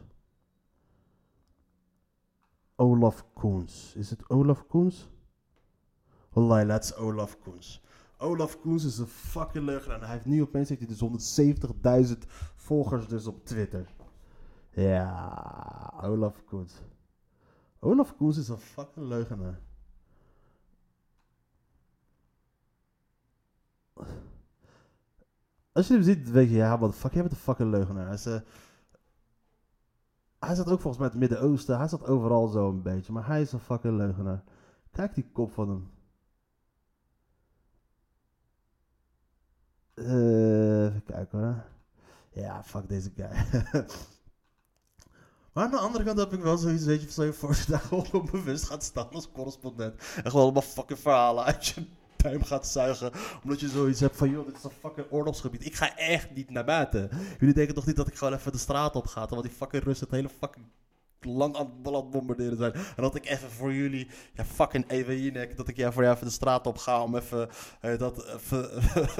Olaf 2.83 3.25
Koens. 3.33 3.95
Is 3.95 4.09
het 4.09 4.29
Olaf 4.29 4.67
Koens? 4.67 5.09
Wallahi, 6.29 6.77
is 6.77 6.95
Olaf 6.95 7.39
Koens. 7.39 7.83
Olaf 8.17 8.59
Koens 8.59 8.83
is 8.83 8.97
een 8.97 9.07
fucking 9.07 9.65
leugenaar. 9.65 9.97
En 9.97 10.03
hij 10.03 10.13
heeft 10.13 10.25
nu 10.25 10.41
opeens 10.41 10.69
heeft 10.69 10.99
hij 10.99 11.09
dus 11.09 12.15
170.000 12.15 12.17
volgers 12.55 13.07
dus 13.07 13.27
op 13.27 13.45
Twitter. 13.45 13.93
Ja, 14.71 15.93
Olaf 16.01 16.43
Koens. 16.45 16.81
Olaf 17.79 18.15
Koens 18.15 18.37
is 18.37 18.47
een 18.47 18.57
fucking 18.57 19.05
leugenaar. 19.05 19.59
Als 25.71 25.87
je 25.87 25.93
hem 25.93 26.03
ziet, 26.03 26.31
weet 26.31 26.49
je, 26.49 26.55
ja, 26.55 26.79
wat 26.79 26.95
fuck, 26.95 27.13
jij 27.13 27.21
bent 27.21 27.33
een 27.33 27.39
fucking 27.39 27.71
leugenaar. 27.71 28.05
Hij, 28.05 28.13
is, 28.13 28.25
eh, 28.25 28.39
hij 30.45 30.55
zat 30.55 30.69
ook 30.69 30.81
volgens 30.81 30.97
mij 30.97 31.07
het 31.07 31.17
Midden-Oosten. 31.17 31.77
Hij 31.77 31.87
zat 31.87 32.07
overal 32.07 32.47
zo 32.47 32.69
een 32.69 32.81
beetje. 32.81 33.13
Maar 33.13 33.27
hij 33.27 33.41
is 33.41 33.51
een 33.51 33.59
fucking 33.59 33.97
leugenaar. 33.97 34.43
Kijk 34.91 35.15
die 35.15 35.29
kop 35.31 35.51
van 35.51 35.69
hem. 35.69 35.91
Eh, 39.93 40.85
even 40.85 41.03
kijken 41.03 41.39
hoor. 41.39 41.65
Ja, 42.31 42.63
fuck 42.63 42.89
deze 42.89 43.11
guy. 43.15 43.29
maar 45.53 45.63
aan 45.63 45.71
de 45.71 45.77
andere 45.77 46.03
kant 46.03 46.19
heb 46.19 46.33
ik 46.33 46.41
wel 46.41 46.57
zoiets, 46.57 46.85
weet 46.85 47.01
je, 47.01 47.11
van 47.11 47.25
je 47.25 47.33
voor 47.33 47.55
je 47.55 47.65
daar 47.67 47.87
onbewust 48.13 48.65
gaat 48.65 48.83
staan 48.83 49.09
als 49.09 49.31
correspondent. 49.31 49.95
En 50.15 50.31
gewoon 50.31 50.43
allemaal 50.43 50.61
fucking 50.61 50.99
verhalen 50.99 51.43
uit 51.43 51.65
je 51.65 51.87
duim 52.23 52.43
gaat 52.43 52.67
zuigen. 52.67 53.11
Omdat 53.43 53.59
je 53.59 53.67
zoiets 53.67 53.99
hebt 53.99 54.17
van, 54.17 54.29
joh, 54.29 54.45
dit 54.45 54.57
is 54.57 54.63
een 54.63 54.71
fucking 54.79 55.07
oorlogsgebied. 55.09 55.65
Ik 55.65 55.75
ga 55.75 55.97
echt 55.97 56.35
niet 56.35 56.49
naar 56.49 56.65
buiten. 56.65 57.09
Jullie 57.39 57.55
denken 57.55 57.75
toch 57.75 57.85
niet 57.85 57.95
dat 57.95 58.07
ik 58.07 58.15
gewoon 58.15 58.33
even 58.33 58.51
de 58.51 58.57
straat 58.57 58.95
op 58.95 59.07
ga, 59.07 59.21
terwijl 59.21 59.41
die 59.41 59.57
fucking 59.57 59.83
Russen 59.83 60.07
het 60.07 60.15
hele 60.15 60.29
fucking 60.39 60.65
land 61.25 61.57
aan 61.57 61.71
het 61.83 61.91
land 61.91 62.11
bombarderen 62.11 62.57
zijn. 62.57 62.73
En 62.73 63.03
dat 63.03 63.15
ik 63.15 63.25
even 63.25 63.51
voor 63.51 63.73
jullie, 63.73 64.07
ja 64.33 64.45
fucking 64.45 64.85
Jinek, 64.89 65.57
dat 65.57 65.67
ik 65.67 65.77
ja, 65.77 65.91
voor 65.91 66.03
jou 66.03 66.15
even 66.15 66.27
de 66.27 66.33
straat 66.33 66.67
op 66.67 66.77
ga 66.77 67.03
om 67.03 67.15
even, 67.15 67.49
eh, 67.79 67.97
dat, 67.97 68.25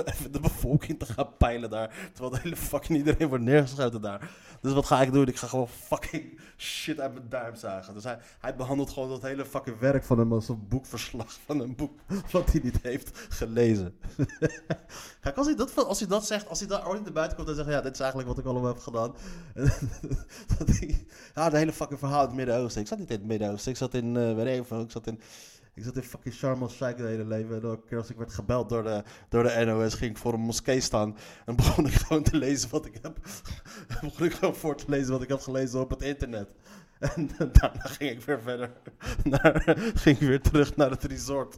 even, 0.05 0.31
de 0.31 0.39
bevolking 0.41 0.99
te 0.99 1.05
gaan 1.05 1.37
peilen 1.37 1.69
daar. 1.69 2.09
Terwijl 2.13 2.33
de 2.33 2.39
hele 2.41 2.55
fucking 2.55 2.97
iedereen 2.97 3.27
wordt 3.27 3.43
neergeschoten 3.43 4.01
daar. 4.01 4.29
Dus 4.61 4.73
wat 4.73 4.85
ga 4.85 5.01
ik 5.01 5.11
doen? 5.11 5.27
Ik 5.27 5.37
ga 5.37 5.47
gewoon 5.47 5.67
fucking 5.67 6.39
shit 6.57 6.99
uit 6.99 7.13
mijn 7.13 7.29
duim 7.29 7.55
zagen. 7.55 7.93
Dus 7.93 8.03
hij, 8.03 8.17
hij 8.39 8.55
behandelt 8.55 8.89
gewoon 8.89 9.09
dat 9.09 9.21
hele 9.21 9.45
fucking 9.45 9.79
werk 9.79 10.03
van 10.03 10.19
hem 10.19 10.33
als 10.33 10.49
een 10.49 10.67
boekverslag 10.67 11.33
van 11.45 11.59
een 11.59 11.75
boek 11.75 11.99
wat 12.31 12.51
hij 12.51 12.61
niet 12.63 12.79
heeft 12.81 13.19
gelezen. 13.29 13.95
Als 15.35 15.45
hij, 15.45 15.55
dat, 15.55 15.85
als 15.85 15.99
hij 15.99 16.07
dat 16.07 16.25
zegt, 16.25 16.49
als 16.49 16.59
hij 16.59 16.67
daar 16.67 16.87
ooit 16.87 17.03
naar 17.03 17.11
buiten 17.11 17.37
komt 17.37 17.49
en 17.49 17.55
zegt, 17.55 17.69
ja, 17.69 17.81
dit 17.81 17.93
is 17.93 17.99
eigenlijk 17.99 18.29
wat 18.29 18.39
ik 18.39 18.45
allemaal 18.45 18.73
heb 18.73 18.79
gedaan. 18.79 19.15
dat 20.57 20.67
hij, 20.67 21.05
de 21.49 21.57
hele 21.57 21.73
fucking 21.73 21.92
verhaal 21.97 22.21
in 22.21 22.27
het 22.27 22.35
Midden-Oosten. 22.35 22.81
Ik 22.81 22.87
zat 22.87 22.99
niet 22.99 23.09
in 23.09 23.17
het 23.17 23.25
Midden-Oosten, 23.25 23.71
ik 23.71 23.77
zat 23.77 23.93
in, 23.93 24.15
uh, 24.15 24.35
weet 24.35 24.59
ik 24.59 24.79
ik 24.79 24.91
zat 24.91 25.07
in... 25.07 25.19
Ik 25.75 25.83
zat 25.83 25.95
in 25.95 26.03
fucking 26.03 26.33
Sharm 26.33 26.61
el-Sheikh 26.61 26.97
de 26.97 27.03
hele 27.03 27.25
leven. 27.25 27.55
En 27.55 27.63
elke 27.63 27.87
keer 27.87 27.97
als 27.97 28.09
ik 28.09 28.17
werd 28.17 28.33
gebeld 28.33 28.69
door 28.69 28.83
de, 28.83 29.03
door 29.29 29.43
de 29.43 29.65
NOS, 29.65 29.93
ging 29.93 30.11
ik 30.11 30.17
voor 30.17 30.33
een 30.33 30.39
moskee 30.39 30.81
staan. 30.81 31.17
En 31.45 31.55
begon 31.61 31.85
ik 31.85 31.93
gewoon 31.93 32.23
te 32.23 32.37
lezen 32.37 32.69
wat 32.69 32.85
ik 32.85 32.97
heb. 33.01 33.17
begon 34.01 34.25
ik 34.25 34.33
gewoon 34.33 34.55
voor 34.55 34.75
te 34.75 34.85
lezen 34.87 35.11
wat 35.11 35.21
ik 35.21 35.29
had 35.29 35.43
gelezen 35.43 35.79
op 35.79 35.89
het 35.89 36.01
internet. 36.01 36.49
En 37.15 37.29
daarna 37.37 37.79
ging 37.79 38.11
ik 38.11 38.21
weer 38.21 38.41
verder. 38.41 38.71
Naar, 39.23 39.63
ging 39.95 40.19
ik 40.19 40.27
weer 40.27 40.41
terug 40.41 40.75
naar 40.75 40.89
het 40.89 41.03
resort. 41.03 41.57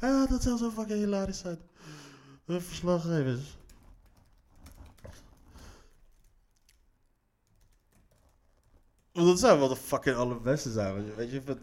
ja, 0.00 0.26
dat 0.26 0.42
zou 0.42 0.58
zo 0.58 0.70
fucking 0.70 0.98
hilarisch 0.98 1.38
zijn. 1.38 1.58
Verslaggevers. 2.46 3.56
Dat 9.24 9.38
zou 9.38 9.58
wel 9.58 9.68
de 9.68 9.76
fucking 9.76 10.16
allerbeste 10.16 10.70
zijn. 10.70 11.14
Weet 11.14 11.30
je, 11.30 11.42
wat, 11.44 11.58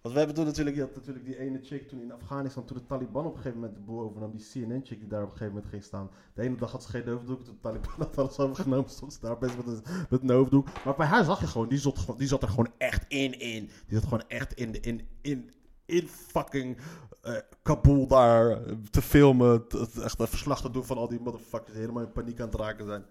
wat 0.00 0.12
we 0.12 0.18
hebben 0.18 0.36
toen 0.36 0.44
natuurlijk, 0.44 0.76
je 0.76 0.82
had 0.82 0.94
natuurlijk 0.94 1.24
die 1.24 1.38
ene 1.38 1.60
chick 1.62 1.88
toen 1.88 2.00
in 2.00 2.12
Afghanistan, 2.12 2.64
toen 2.64 2.76
de 2.76 2.86
Taliban 2.86 3.24
op 3.24 3.30
een 3.30 3.36
gegeven 3.36 3.58
moment 3.60 3.76
de 3.76 3.84
boel 3.84 4.00
overnam, 4.00 4.30
die 4.36 4.46
CNN-chick 4.50 4.98
die 4.98 5.08
daar 5.08 5.22
op 5.22 5.30
een 5.30 5.36
gegeven 5.36 5.54
moment 5.54 5.70
ging 5.70 5.82
staan. 5.82 6.10
De 6.34 6.42
ene 6.42 6.56
dag 6.56 6.72
had 6.72 6.82
ze 6.82 6.88
geen 6.88 7.08
hoofddoek, 7.08 7.44
toen 7.44 7.54
de 7.54 7.60
Taliban 7.60 7.92
had 8.06 8.18
alles 8.18 8.38
overgenomen, 8.38 8.90
stond 8.90 9.12
ze 9.12 9.20
daar 9.20 9.38
best 9.38 9.56
met 9.56 9.66
een, 9.66 9.82
met 10.10 10.22
een 10.22 10.30
hoofddoek. 10.30 10.68
Maar 10.84 10.96
bij 10.96 11.06
haar 11.06 11.24
zag 11.24 11.40
je 11.40 11.46
gewoon, 11.46 11.68
die 11.68 11.78
zat, 11.78 12.14
die 12.16 12.28
zat 12.28 12.42
er 12.42 12.48
gewoon 12.48 12.72
echt 12.78 13.04
in, 13.08 13.40
in. 13.40 13.70
Die 13.86 13.98
zat 13.98 14.04
gewoon 14.04 14.24
echt 14.28 14.52
in, 14.54 14.82
in, 14.82 15.08
in, 15.20 15.50
in 15.84 16.08
fucking 16.08 16.76
uh, 17.24 17.36
Kabul 17.62 18.06
daar 18.06 18.58
te 18.90 19.02
filmen, 19.02 19.64
echt 20.02 20.18
een 20.18 20.28
verslag 20.28 20.60
te 20.60 20.70
doen 20.70 20.84
van 20.84 20.96
al 20.96 21.08
die 21.08 21.20
motherfuckers 21.20 21.76
helemaal 21.76 22.02
in 22.02 22.12
paniek 22.12 22.40
aan 22.40 22.46
het 22.46 22.60
raken 22.60 22.86
zijn. 22.86 23.04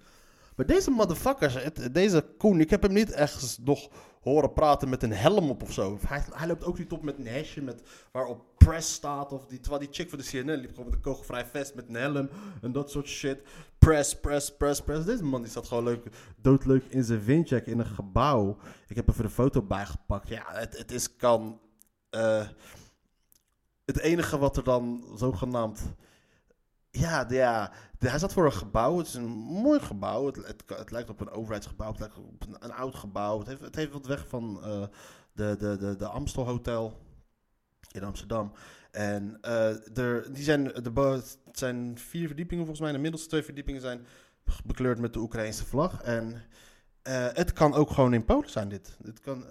Maar 0.56 0.66
deze 0.66 0.92
motherfuckers, 0.92 1.58
deze 1.92 2.26
Koen, 2.38 2.60
ik 2.60 2.70
heb 2.70 2.82
hem 2.82 2.94
niet 2.94 3.12
echt 3.12 3.58
nog 3.64 3.90
horen 4.22 4.54
praten 4.54 4.90
met 4.90 5.04
een 5.04 5.14
helm 5.14 5.50
op 5.50 5.64
of 5.64 5.72
zo. 5.72 5.98
Hij, 6.08 6.24
hij 6.32 6.48
loopt 6.48 6.64
ook 6.64 6.78
niet 6.78 6.92
op 6.92 7.04
met 7.04 7.18
een 7.18 7.28
hesje 7.28 7.62
met, 7.62 7.82
waarop 8.12 8.46
press 8.58 8.94
staat. 8.94 9.32
Of 9.32 9.46
die, 9.46 9.60
terwijl 9.60 9.82
die 9.82 9.94
chick 9.94 10.10
van 10.10 10.20
de 10.20 10.26
CNN 10.26 10.56
liep 10.56 10.70
gewoon 10.70 10.86
met 10.86 10.94
een 10.94 11.02
kogelvrij 11.02 11.46
vest 11.46 11.76
met 11.76 11.88
een 11.88 11.96
helm 11.96 12.30
en 12.62 12.72
dat 12.72 12.92
soort 12.92 13.08
shit. 13.08 13.42
Press, 13.80 14.20
press, 14.20 14.56
press, 14.56 14.82
press. 14.82 15.06
Deze 15.06 15.24
man 15.24 15.42
die 15.42 15.50
staat 15.50 15.68
gewoon 15.68 15.84
leuk, 15.84 16.06
doodleuk 16.42 16.84
in 16.90 17.04
zijn 17.04 17.24
windjack 17.24 17.66
in 17.66 17.80
een 17.80 17.86
gebouw. 17.86 18.58
Ik 18.88 18.96
heb 18.96 19.10
even 19.10 19.24
de 19.24 19.30
foto 19.30 19.62
bijgepakt. 19.62 20.30
Ja, 20.30 20.46
het, 20.48 20.78
het 20.78 20.92
is 20.92 21.16
kan... 21.16 21.60
Uh, 22.12 22.48
het 23.86 24.00
enige 24.00 24.38
wat 24.38 24.58
er 24.58 24.64
dan 24.64 25.06
zogenaamd... 25.16 25.94
Ja, 26.98 27.26
ja 27.30 27.72
hij 28.10 28.20
zat 28.20 28.34
voor 28.34 28.46
een 28.46 28.54
gebouw. 28.54 28.98
Het 28.98 29.08
is 29.08 29.14
een 29.14 29.30
mooi 29.36 29.80
gebouw. 29.80 30.26
Het, 30.26 30.36
het, 30.36 30.64
het 30.68 30.92
lijkt 30.92 31.10
op 31.10 31.20
een 31.20 31.30
overheidsgebouw. 31.30 31.90
Het 31.90 32.00
lijkt 32.00 32.18
op 32.18 32.46
een, 32.48 32.56
een 32.60 32.74
oud 32.74 32.96
gebouw. 32.96 33.40
Het 33.40 33.48
heeft, 33.48 33.62
het 33.62 33.76
heeft 33.76 33.92
wat 33.92 34.06
weg 34.06 34.28
van 34.28 34.64
eh, 34.64 34.84
de, 35.32 35.56
de, 35.60 35.78
de, 35.78 35.96
de 35.96 36.08
Amstel 36.08 36.46
Hotel 36.46 37.02
in 37.92 38.04
Amsterdam. 38.04 38.52
En 38.92 39.38
eh, 39.42 39.98
er, 39.98 40.34
die 40.34 40.44
zijn, 40.44 40.64
de, 40.64 40.92
het 41.46 41.60
zijn 41.60 41.98
vier 41.98 42.28
verdiepingen 42.28 42.66
volgens 42.66 42.86
mij. 42.86 42.96
De 42.96 43.02
middelste 43.02 43.30
twee 43.30 43.44
verdiepingen 43.44 43.82
zijn 43.82 44.06
bekleurd 44.66 45.00
met 45.00 45.14
de 45.14 45.20
Oekraïnse 45.20 45.66
vlag. 45.66 46.02
En 46.02 46.44
eh, 47.02 47.28
het 47.34 47.54
kan 47.54 47.74
ook 47.74 47.90
gewoon 47.90 48.14
in 48.14 48.26
Polen 48.26 48.50
zijn, 48.50 48.70
dit. 48.70 48.98
Dit 49.00 49.20
kan, 49.20 49.46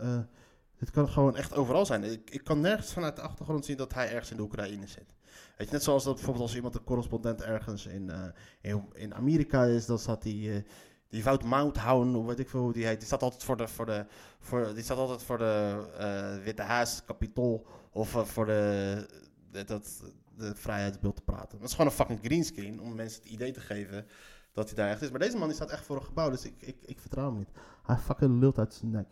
dit 0.79 0.91
kan 0.91 1.09
gewoon 1.09 1.37
echt 1.37 1.55
overal 1.55 1.87
zijn. 1.87 2.05
Ik, 2.05 2.31
ik 2.31 2.45
kan 2.45 2.61
nergens 2.61 2.93
vanuit 2.93 3.17
de 3.17 3.23
achtergrond 3.23 3.65
zien 3.65 3.77
dat 3.77 3.95
hij 3.95 4.11
ergens 4.11 4.31
in 4.31 4.37
de 4.37 4.43
Oekraïne 4.43 4.87
zit. 4.87 5.15
Weet 5.57 5.67
je, 5.67 5.73
net 5.73 5.83
zoals 5.83 6.05
dat 6.05 6.15
bijvoorbeeld 6.15 6.45
als 6.45 6.55
iemand 6.55 6.75
een 6.75 6.85
correspondent 6.85 7.43
ergens 7.43 7.87
in, 7.87 8.11
eh, 8.11 8.23
in, 8.61 8.85
in 8.93 9.15
Amerika 9.15 9.65
is, 9.65 9.87
dan 9.87 9.99
staat 9.99 10.23
die, 10.23 10.53
eh, 10.53 10.63
die 11.09 11.25
Wout 11.25 11.45
Mouthoun, 11.45 12.17
of 12.17 12.27
weet 12.27 12.39
ik 12.39 12.49
veel 12.49 12.61
hoe 12.61 12.73
die 12.73 12.87
heet, 12.87 12.99
die 12.99 13.07
staat 13.07 13.23
altijd 13.23 13.45
voor 13.45 13.57
de, 13.57 13.69
voor 13.69 13.87
de, 13.87 14.07
voor, 14.39 14.75
die 14.75 14.83
staat 14.83 14.99
altijd 14.99 15.23
voor 15.23 15.39
de 15.39 15.85
eh, 15.99 16.45
Witte 16.45 16.63
Huis, 16.63 17.03
Capitool, 17.07 17.67
of 17.93 18.09
voor 18.09 18.47
de, 18.47 19.07
de, 19.51 19.65
dat, 19.65 20.03
de 20.37 20.55
vrijheidsbeeld 20.55 21.17
te 21.17 21.23
praten. 21.23 21.59
Dat 21.59 21.69
is 21.69 21.75
gewoon 21.75 21.87
een 21.87 21.97
fucking 21.97 22.21
greenscreen 22.23 22.81
om 22.81 22.95
mensen 22.95 23.23
het 23.23 23.31
idee 23.31 23.53
te 23.53 23.61
geven 23.61 24.07
dat 24.53 24.67
hij 24.67 24.77
daar 24.77 24.89
echt 24.91 25.03
is. 25.03 25.11
Maar 25.11 25.21
deze 25.21 25.37
man 25.37 25.47
die 25.47 25.57
staat 25.57 25.71
echt 25.71 25.85
voor 25.85 25.97
een 25.97 26.05
gebouw, 26.05 26.31
dus 26.31 26.45
ik, 26.45 26.55
ik, 26.59 26.77
ik 26.85 27.01
vertrouw 27.01 27.27
hem 27.27 27.39
niet. 27.39 27.51
Hij 27.83 27.97
fucking 27.97 28.41
lult 28.41 28.59
uit 28.59 28.75
zijn 28.75 28.91
nek. 28.91 29.09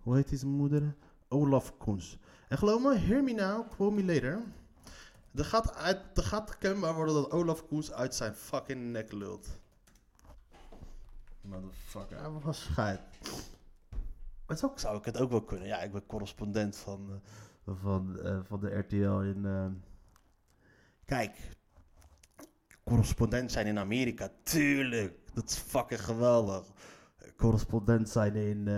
Hoe 0.00 0.16
heet 0.16 0.28
die 0.28 0.38
zijn 0.38 0.50
moeder? 0.50 0.96
Olaf 1.28 1.76
Koens. 1.76 2.18
En 2.48 2.58
geloof 2.58 2.82
me, 2.82 2.96
hear 2.98 3.22
me 3.22 3.32
now, 3.32 3.70
quote 3.70 3.94
me 3.94 4.04
later. 4.04 4.42
Er 5.34 5.44
gaat, 5.44 5.74
uit, 5.74 6.00
er 6.14 6.22
gaat 6.22 6.58
kenbaar 6.58 6.94
worden 6.94 7.14
dat 7.14 7.30
Olaf 7.30 7.66
Koens 7.66 7.92
uit 7.92 8.14
zijn 8.14 8.34
fucking 8.34 8.92
nek 8.92 9.12
lult. 9.12 9.58
Motherfucker, 11.40 12.18
hij 12.20 12.30
was 12.30 12.62
scheid. 12.62 13.00
Maar 14.46 14.56
zo 14.56 14.72
zou 14.74 14.98
ik 14.98 15.04
het 15.04 15.18
ook 15.18 15.30
wel 15.30 15.42
kunnen. 15.44 15.66
Ja, 15.68 15.82
ik 15.82 15.92
ben 15.92 16.06
correspondent 16.06 16.76
van, 16.76 17.20
eh, 17.64 17.74
van, 17.82 18.20
eh, 18.20 18.38
van 18.44 18.60
de 18.60 18.78
RTL 18.78 19.20
in... 19.20 19.44
eh, 19.46 19.66
Kijk, 21.04 21.36
correspondent 22.84 23.52
zijn 23.52 23.66
in 23.66 23.78
Amerika, 23.78 24.30
tuurlijk. 24.42 25.18
Dat 25.34 25.50
is 25.50 25.56
fucking 25.56 26.04
geweldig. 26.04 26.66
Correspondent 27.36 28.08
zijn 28.08 28.34
in... 28.34 28.68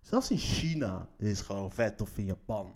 zelfs 0.00 0.30
in 0.30 0.38
China 0.38 1.08
is 1.18 1.40
gewoon 1.40 1.70
vet. 1.72 2.00
Of 2.00 2.18
in 2.18 2.24
Japan. 2.24 2.72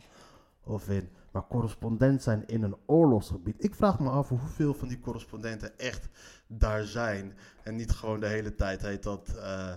Of 0.64 0.88
in... 0.88 1.08
Maar 1.30 1.46
correspondent 1.46 2.22
zijn 2.22 2.46
in 2.46 2.62
een 2.62 2.76
oorlogsgebied. 2.86 3.64
Ik 3.64 3.74
vraag 3.74 3.98
me 3.98 4.08
af 4.10 4.28
hoeveel 4.28 4.74
van 4.74 4.88
die 4.88 5.00
correspondenten 5.00 5.78
echt 5.78 6.08
daar 6.46 6.82
zijn. 6.84 7.34
En 7.62 7.76
niet 7.76 7.90
gewoon 7.90 8.20
de 8.20 8.26
hele 8.26 8.54
tijd 8.54 8.82
heet 8.82 9.02
dat... 9.02 9.34
eh, 9.36 9.72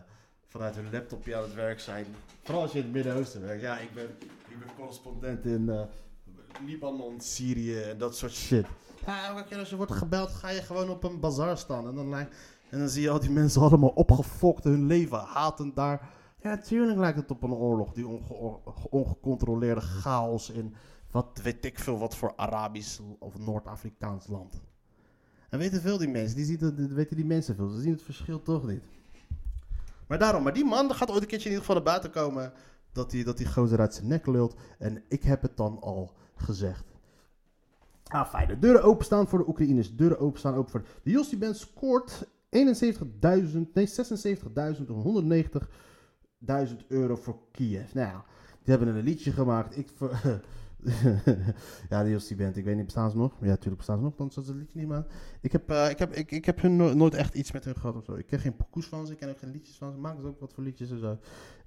vanuit 0.47 0.76
hun 0.76 0.91
laptopje 0.91 1.36
aan 1.36 1.41
het 1.43 1.54
werk 1.54 1.80
zijn. 1.80 2.06
Vooral 2.43 2.62
als 2.63 2.71
je 2.71 2.78
in 2.78 2.84
het 2.84 2.93
Midden-Oosten 2.93 3.41
werkt. 3.41 3.62
Ja, 3.62 3.78
ik 3.78 3.93
ben, 3.93 4.06
ik 4.47 4.60
ben 4.60 4.67
correspondent 4.78 5.45
in 5.45 5.69
eh, 5.69 5.82
Libanon, 6.65 7.21
Syrië 7.21 7.82
en 7.82 7.97
dat 7.97 8.17
soort 8.17 8.32
shit. 8.32 8.65
Elke 9.06 9.43
keer 9.43 9.58
als 9.60 9.69
je 9.69 9.76
wordt 9.76 9.91
gebeld, 9.91 10.30
ga 10.30 10.50
je 10.50 10.62
gewoon 10.62 10.89
op 10.89 11.04
een 11.04 11.19
bazaar 11.19 11.58
staan. 11.58 11.88
En 11.88 11.95
dan, 11.95 12.10
lijkt- 12.10 12.36
en 12.69 12.80
dan 12.80 12.89
zie 12.89 13.02
je 13.02 13.10
al 13.10 13.19
die 13.19 13.30
mensen 13.32 13.62
allemaal 13.62 13.89
opgefokt, 13.89 14.63
hun 14.63 14.86
leven 14.86 15.19
hatend 15.19 15.76
daar. 15.76 16.10
Ja, 16.41 16.50
natuurlijk 16.50 16.97
lijkt 16.97 17.17
het 17.17 17.32
op 17.32 17.43
een 17.43 17.54
oorlog, 17.54 17.93
die 17.93 18.08
ongecontroleerde 18.89 19.82
chaos 19.82 20.50
in 20.50 20.76
wat 21.12 21.39
weet 21.43 21.65
ik 21.65 21.80
veel 21.80 21.97
wat 21.97 22.15
voor 22.15 22.34
Arabisch 22.36 23.00
of 23.19 23.39
Noord-Afrikaans 23.39 24.28
land. 24.28 24.62
En 25.50 25.60
weten 25.60 25.82
veel 25.82 25.97
die 25.97 26.08
mensen, 26.08 26.36
die 26.36 26.45
zien 26.45 26.60
het, 26.60 26.93
weten 26.93 27.15
die 27.15 27.26
mensen 27.26 27.56
veel, 27.56 27.69
ze 27.69 27.82
zien 27.82 27.91
het 27.91 28.02
verschil 28.02 28.41
toch 28.41 28.67
niet. 28.67 28.84
Maar 30.08 30.19
daarom, 30.19 30.43
maar 30.43 30.54
die 30.54 30.65
man 30.65 30.93
gaat 30.93 31.12
ooit 31.12 31.21
een 31.21 31.28
keertje 31.28 31.50
in 31.50 31.56
ieder 31.56 31.67
geval 31.67 31.76
naar 31.76 31.93
buiten 31.93 32.12
komen 32.12 32.54
dat 32.91 33.12
die, 33.12 33.23
dat 33.23 33.38
die 33.38 33.47
gozer 33.47 33.80
uit 33.80 33.93
zijn 33.93 34.08
nek 34.08 34.26
lult. 34.26 34.56
En 34.78 35.04
ik 35.08 35.23
heb 35.23 35.41
het 35.41 35.58
dan 35.58 35.82
al 35.82 36.12
gezegd. 36.36 36.86
Ah, 38.04 38.30
fijn. 38.30 38.47
De 38.47 38.60
deuren 38.60 38.84
openstaan 38.84 39.28
voor 39.28 39.39
de 39.39 39.47
Oekraïners. 39.47 39.95
Deuren 39.95 40.19
openstaan 40.19 40.54
ook 40.54 40.69
voor 40.69 40.86
de 41.04 41.12
Jossi 41.12 41.38
Band 41.38 41.58
scoort 41.58 42.26
71.000, 42.26 42.30
nee 43.73 43.89
76.190 43.89 45.67
1000 46.48 46.86
euro 46.88 47.16
voor 47.16 47.38
Kiev. 47.52 47.94
Nou 47.94 48.22
die 48.68 48.76
hebben 48.76 48.96
een 48.96 49.04
liedje 49.04 49.32
gemaakt. 49.32 49.78
Ik 49.78 49.90
ver, 49.96 50.42
ja, 51.90 52.04
die 52.04 52.12
Jostie 52.12 52.36
bent. 52.36 52.58
ik 52.58 52.64
weet 52.64 52.76
niet, 52.76 52.86
bestaan 52.86 53.12
ze 53.12 53.18
nog? 53.18 53.34
Ja, 53.40 53.46
natuurlijk 53.46 53.78
bestaan 53.78 53.98
ze 53.98 54.04
nog, 54.04 54.18
want 54.18 54.34
ze 54.34 54.40
het 54.40 54.50
liedje 54.50 54.80
niet 54.80 54.88
meer. 54.88 55.06
Ik 55.42 55.52
heb, 55.52 55.70
eh, 55.70 55.90
ik 55.90 56.00
heb, 56.00 56.14
ik, 56.14 56.32
ik 56.32 56.46
heb 56.46 56.62
hun 56.62 56.98
nooit 56.98 57.14
echt 57.14 57.34
iets 57.34 57.52
met 57.52 57.66
hun 57.66 57.76
gehad 57.76 57.96
of 57.96 58.04
zo. 58.04 58.16
Ik 58.16 58.26
ken 58.26 58.40
geen 58.40 58.56
pokoes 58.56 58.86
van 58.86 59.06
ze, 59.06 59.12
ik 59.12 59.18
ken 59.18 59.30
ook 59.30 59.38
geen 59.38 59.52
liedjes 59.52 59.78
van 59.78 59.92
ze. 59.92 59.98
Maak 59.98 60.20
ze 60.20 60.28
ook 60.28 60.40
wat 60.40 60.54
voor 60.54 60.64
liedjes 60.64 60.92
en 60.92 61.00
zo. 61.00 61.18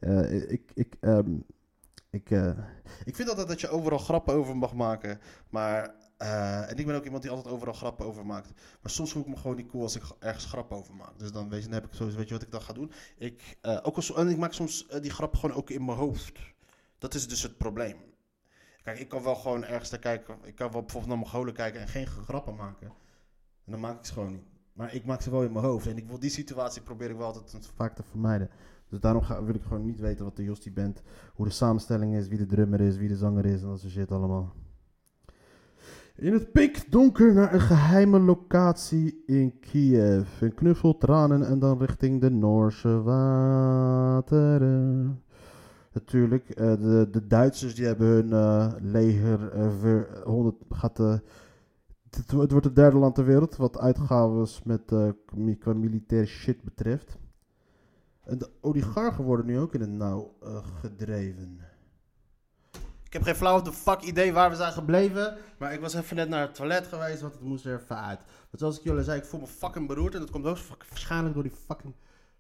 Eh, 0.01 0.51
ik, 0.51 0.71
ik, 0.75 0.97
ehm, 1.01 1.37
ik, 2.11 2.31
eh, 2.31 2.59
ik 3.05 3.16
vind 3.16 3.29
altijd 3.29 3.49
dat 3.49 3.61
je 3.61 3.69
overal 3.69 3.99
grappen 3.99 4.35
over 4.35 4.57
mag 4.57 4.75
maken, 4.75 5.19
maar 5.51 5.95
eh, 6.20 6.70
en 6.70 6.76
ik 6.76 6.87
ben 6.87 6.94
ook 6.94 7.04
iemand 7.04 7.22
die 7.22 7.30
altijd 7.30 7.54
overal 7.54 7.74
grappen 7.74 8.06
over 8.06 8.26
maakt. 8.26 8.52
Maar 8.83 8.90
soms 8.90 9.12
voel 9.12 9.22
ik 9.22 9.28
me 9.28 9.37
gewoon 9.37 9.56
niet 9.56 9.68
cool 9.68 9.83
als 9.83 9.96
ik 9.96 10.02
ergens 10.18 10.44
grap 10.44 10.72
over 10.72 10.94
maak. 10.94 11.18
Dus 11.18 11.33
dan, 11.33 11.48
weet 11.48 11.62
je, 11.62 11.68
dan 11.68 11.74
heb 11.80 11.85
ik 11.85 11.94
sowieso, 11.94 12.18
weet 12.18 12.28
je 12.28 12.35
wat 12.35 12.42
ik 12.42 12.50
dan 12.50 12.62
ga 12.62 12.72
doen? 12.72 12.92
Ik, 13.18 13.56
eh, 13.61 13.78
ook 13.83 13.96
als, 13.96 14.12
en 14.12 14.28
ik 14.28 14.37
maak 14.37 14.52
soms 14.52 14.87
eh, 14.87 15.00
die 15.00 15.11
grap 15.11 15.35
gewoon 15.37 15.56
ook 15.56 15.70
in 15.70 15.85
mijn 15.85 15.98
hoofd. 15.98 16.38
Dat 16.98 17.14
is 17.14 17.28
dus 17.28 17.42
het 17.42 17.56
probleem. 17.56 17.96
Kijk, 18.83 18.98
ik 18.98 19.09
kan 19.09 19.22
wel 19.22 19.35
gewoon 19.35 19.64
ergens 19.64 19.90
naar 19.90 20.00
kijken. 20.00 20.37
Ik 20.42 20.54
kan 20.54 20.70
wel 20.70 20.80
bijvoorbeeld 20.80 21.12
naar 21.12 21.22
Mongolen 21.22 21.54
kijken 21.54 21.80
en 21.80 21.88
geen 21.88 22.06
grappen 22.06 22.54
maken. 22.54 22.87
En 23.64 23.72
dan 23.72 23.80
maak 23.80 23.98
ik 23.98 24.04
ze 24.04 24.12
gewoon 24.12 24.33
niet. 24.33 24.48
Maar 24.72 24.94
ik 24.94 25.04
maak 25.04 25.22
ze 25.22 25.30
wel 25.30 25.42
in 25.42 25.52
mijn 25.52 25.64
hoofd. 25.64 25.87
En 25.87 25.96
ik 25.96 26.06
wil 26.06 26.18
die 26.18 26.30
situatie 26.30 26.83
probeer 26.83 27.11
ik 27.11 27.16
wel 27.16 27.26
altijd 27.26 27.70
vaak 27.74 27.94
te 27.94 28.02
vermijden. 28.02 28.50
Dus 28.88 29.00
daarom 29.00 29.22
ga, 29.22 29.44
wil 29.44 29.54
ik 29.54 29.62
gewoon 29.62 29.85
niet 29.85 30.00
weten 30.00 30.24
wat 30.24 30.37
de 30.37 30.44
Jostie 30.44 30.72
bent. 30.72 31.02
Hoe 31.35 31.46
de 31.46 31.52
samenstelling 31.52 32.14
is, 32.14 32.28
wie 32.28 32.38
de 32.38 32.46
drummer 32.46 32.80
is, 32.80 32.96
wie 32.96 33.09
de 33.09 33.16
zanger 33.16 33.44
is 33.46 33.62
en 33.62 33.68
dat 33.68 33.80
soort 33.80 33.92
shit 33.92 34.11
allemaal. 34.11 34.54
In 36.20 36.33
het 36.33 36.52
pikdonker 36.52 37.35
naar 37.35 37.54
een 37.54 37.61
geheime 37.61 38.18
locatie 38.20 39.22
in 39.26 39.59
Kiev. 39.61 40.40
Een 40.40 40.54
knuffel, 40.54 40.98
tranen 40.98 41.46
en 41.46 41.59
dan 41.59 41.78
richting 41.78 42.20
de 42.20 42.30
Noorse 42.30 43.02
wateren. 43.02 44.62
Natuurlijk, 45.92 46.50
eh, 46.50 46.70
de, 46.80 47.09
de 47.11 47.26
Duitsers 47.26 47.74
die 47.74 47.87
hebben 47.87 48.06
hun 48.06 48.33
eh, 48.33 48.72
leger 48.80 49.50
eh, 49.52 49.78
ver, 49.78 50.22
100 50.24 50.56
gaat... 50.70 51.00
eh, 51.00 51.18
het, 52.11 52.33
wo- 52.33 52.40
het 52.40 52.50
wordt 52.50 52.66
het 52.66 52.76
derde 52.76 52.96
land 52.98 53.14
ter 53.14 53.24
wereld 53.24 53.56
wat 53.56 53.78
uitgaves 53.78 54.62
met, 54.62 54.83
qua 55.59 55.72
militaire 55.74 56.26
shit 56.26 56.62
betreft. 56.62 57.18
En 58.24 58.38
de 58.38 58.50
oligarchen 58.61 59.24
worden 59.24 59.46
nu 59.46 59.59
ook 59.59 59.74
in 59.74 59.80
het 59.80 59.90
nauw 59.90 60.33
gedreven. 60.80 61.59
Ik 63.11 63.16
heb 63.16 63.25
geen 63.25 63.35
flauw 63.35 63.73
fuck 63.73 64.01
idee 64.01 64.33
waar 64.33 64.51
we 64.51 64.57
zijn 64.57 64.73
gebleven. 64.73 65.37
Maar 65.59 65.73
ik 65.73 65.81
was 65.81 65.94
even 65.94 66.16
net 66.16 66.29
naar 66.29 66.40
het 66.40 66.55
toilet 66.55 66.87
geweest, 66.87 67.20
want 67.20 67.33
het 67.33 67.42
moest 67.42 67.64
er 67.64 67.81
even 67.81 68.01
uit. 68.01 68.18
Want 68.18 68.59
zoals 68.59 68.79
ik 68.79 68.85
jullie 68.85 69.05
zei, 69.05 69.18
ik 69.18 69.25
voel 69.25 69.40
me 69.40 69.46
fucking 69.46 69.87
beroerd. 69.87 70.14
En 70.14 70.20
dat 70.20 70.31
komt 70.31 70.46
ook 70.46 70.59
waarschijnlijk 70.88 71.35
door 71.35 71.42
die 71.42 71.53
fucking 71.66 71.94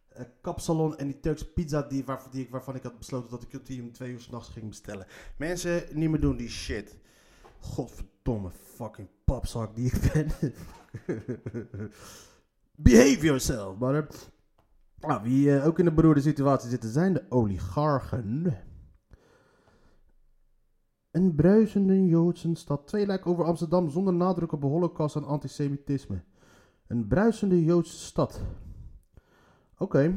eh, 0.08 0.24
kapsalon 0.40 0.98
en 0.98 1.06
die 1.06 1.20
Turkse 1.20 1.52
pizza 1.52 1.82
die, 1.82 2.04
waarvan 2.50 2.74
ik 2.74 2.82
had 2.82 2.98
besloten 2.98 3.30
dat 3.30 3.42
ik 3.42 3.66
die 3.66 3.82
om 3.82 3.92
twee 3.92 4.12
uur 4.12 4.20
s'nachts 4.20 4.48
ging 4.48 4.68
bestellen. 4.68 5.06
Mensen, 5.36 5.82
niet 5.92 6.10
meer 6.10 6.20
doen 6.20 6.36
die 6.36 6.48
shit. 6.48 6.96
Godverdomme 7.60 8.50
fucking 8.50 9.08
papzak 9.24 9.74
die 9.74 9.92
ik 9.92 10.12
ben. 10.12 10.30
Behave 12.74 13.20
yourself, 13.20 13.78
brother. 13.78 14.06
Nou, 15.00 15.22
wie 15.22 15.56
eh, 15.56 15.66
ook 15.66 15.78
in 15.78 15.84
de 15.84 15.92
beroerde 15.92 16.20
situatie 16.20 16.70
zitten 16.70 16.90
zijn 16.90 17.12
de 17.12 17.24
oligarchen. 17.28 18.56
Een 21.10 21.34
bruisende 21.34 22.06
Joodse 22.06 22.54
stad. 22.54 22.86
Twee 22.86 23.06
lijken 23.06 23.30
over 23.30 23.44
Amsterdam 23.44 23.88
zonder 23.88 24.14
nadruk 24.14 24.52
op 24.52 24.60
de 24.60 24.66
holocaust 24.66 25.16
en 25.16 25.24
antisemitisme. 25.24 26.22
Een 26.86 27.06
bruisende 27.06 27.64
Joodse 27.64 27.98
stad. 27.98 28.40
Oké. 29.78 30.14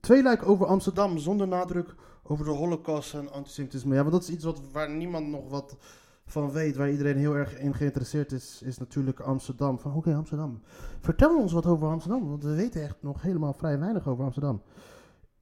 Twee 0.00 0.22
lijken 0.22 0.46
over 0.46 0.66
Amsterdam 0.66 1.18
zonder 1.18 1.48
nadruk 1.48 1.94
over 2.22 2.44
de 2.44 2.50
holocaust 2.50 3.14
en 3.14 3.32
antisemitisme. 3.32 3.94
Ja, 3.94 4.00
want 4.00 4.12
dat 4.12 4.22
is 4.22 4.30
iets 4.30 4.44
wat, 4.44 4.60
waar 4.72 4.90
niemand 4.90 5.26
nog 5.26 5.48
wat 5.48 5.76
van 6.24 6.50
weet. 6.50 6.76
Waar 6.76 6.90
iedereen 6.90 7.16
heel 7.16 7.34
erg 7.34 7.58
in 7.58 7.74
geïnteresseerd 7.74 8.32
is, 8.32 8.62
is 8.62 8.78
natuurlijk 8.78 9.20
Amsterdam. 9.20 9.78
Van 9.78 9.94
oké, 9.94 10.14
Amsterdam. 10.14 10.60
Vertel 11.00 11.38
ons 11.38 11.52
wat 11.52 11.66
over 11.66 11.88
Amsterdam, 11.88 12.28
want 12.28 12.42
we 12.42 12.54
weten 12.54 12.82
echt 12.82 12.96
nog 13.00 13.22
helemaal 13.22 13.52
vrij 13.52 13.78
weinig 13.78 14.08
over 14.08 14.24
Amsterdam. 14.24 14.62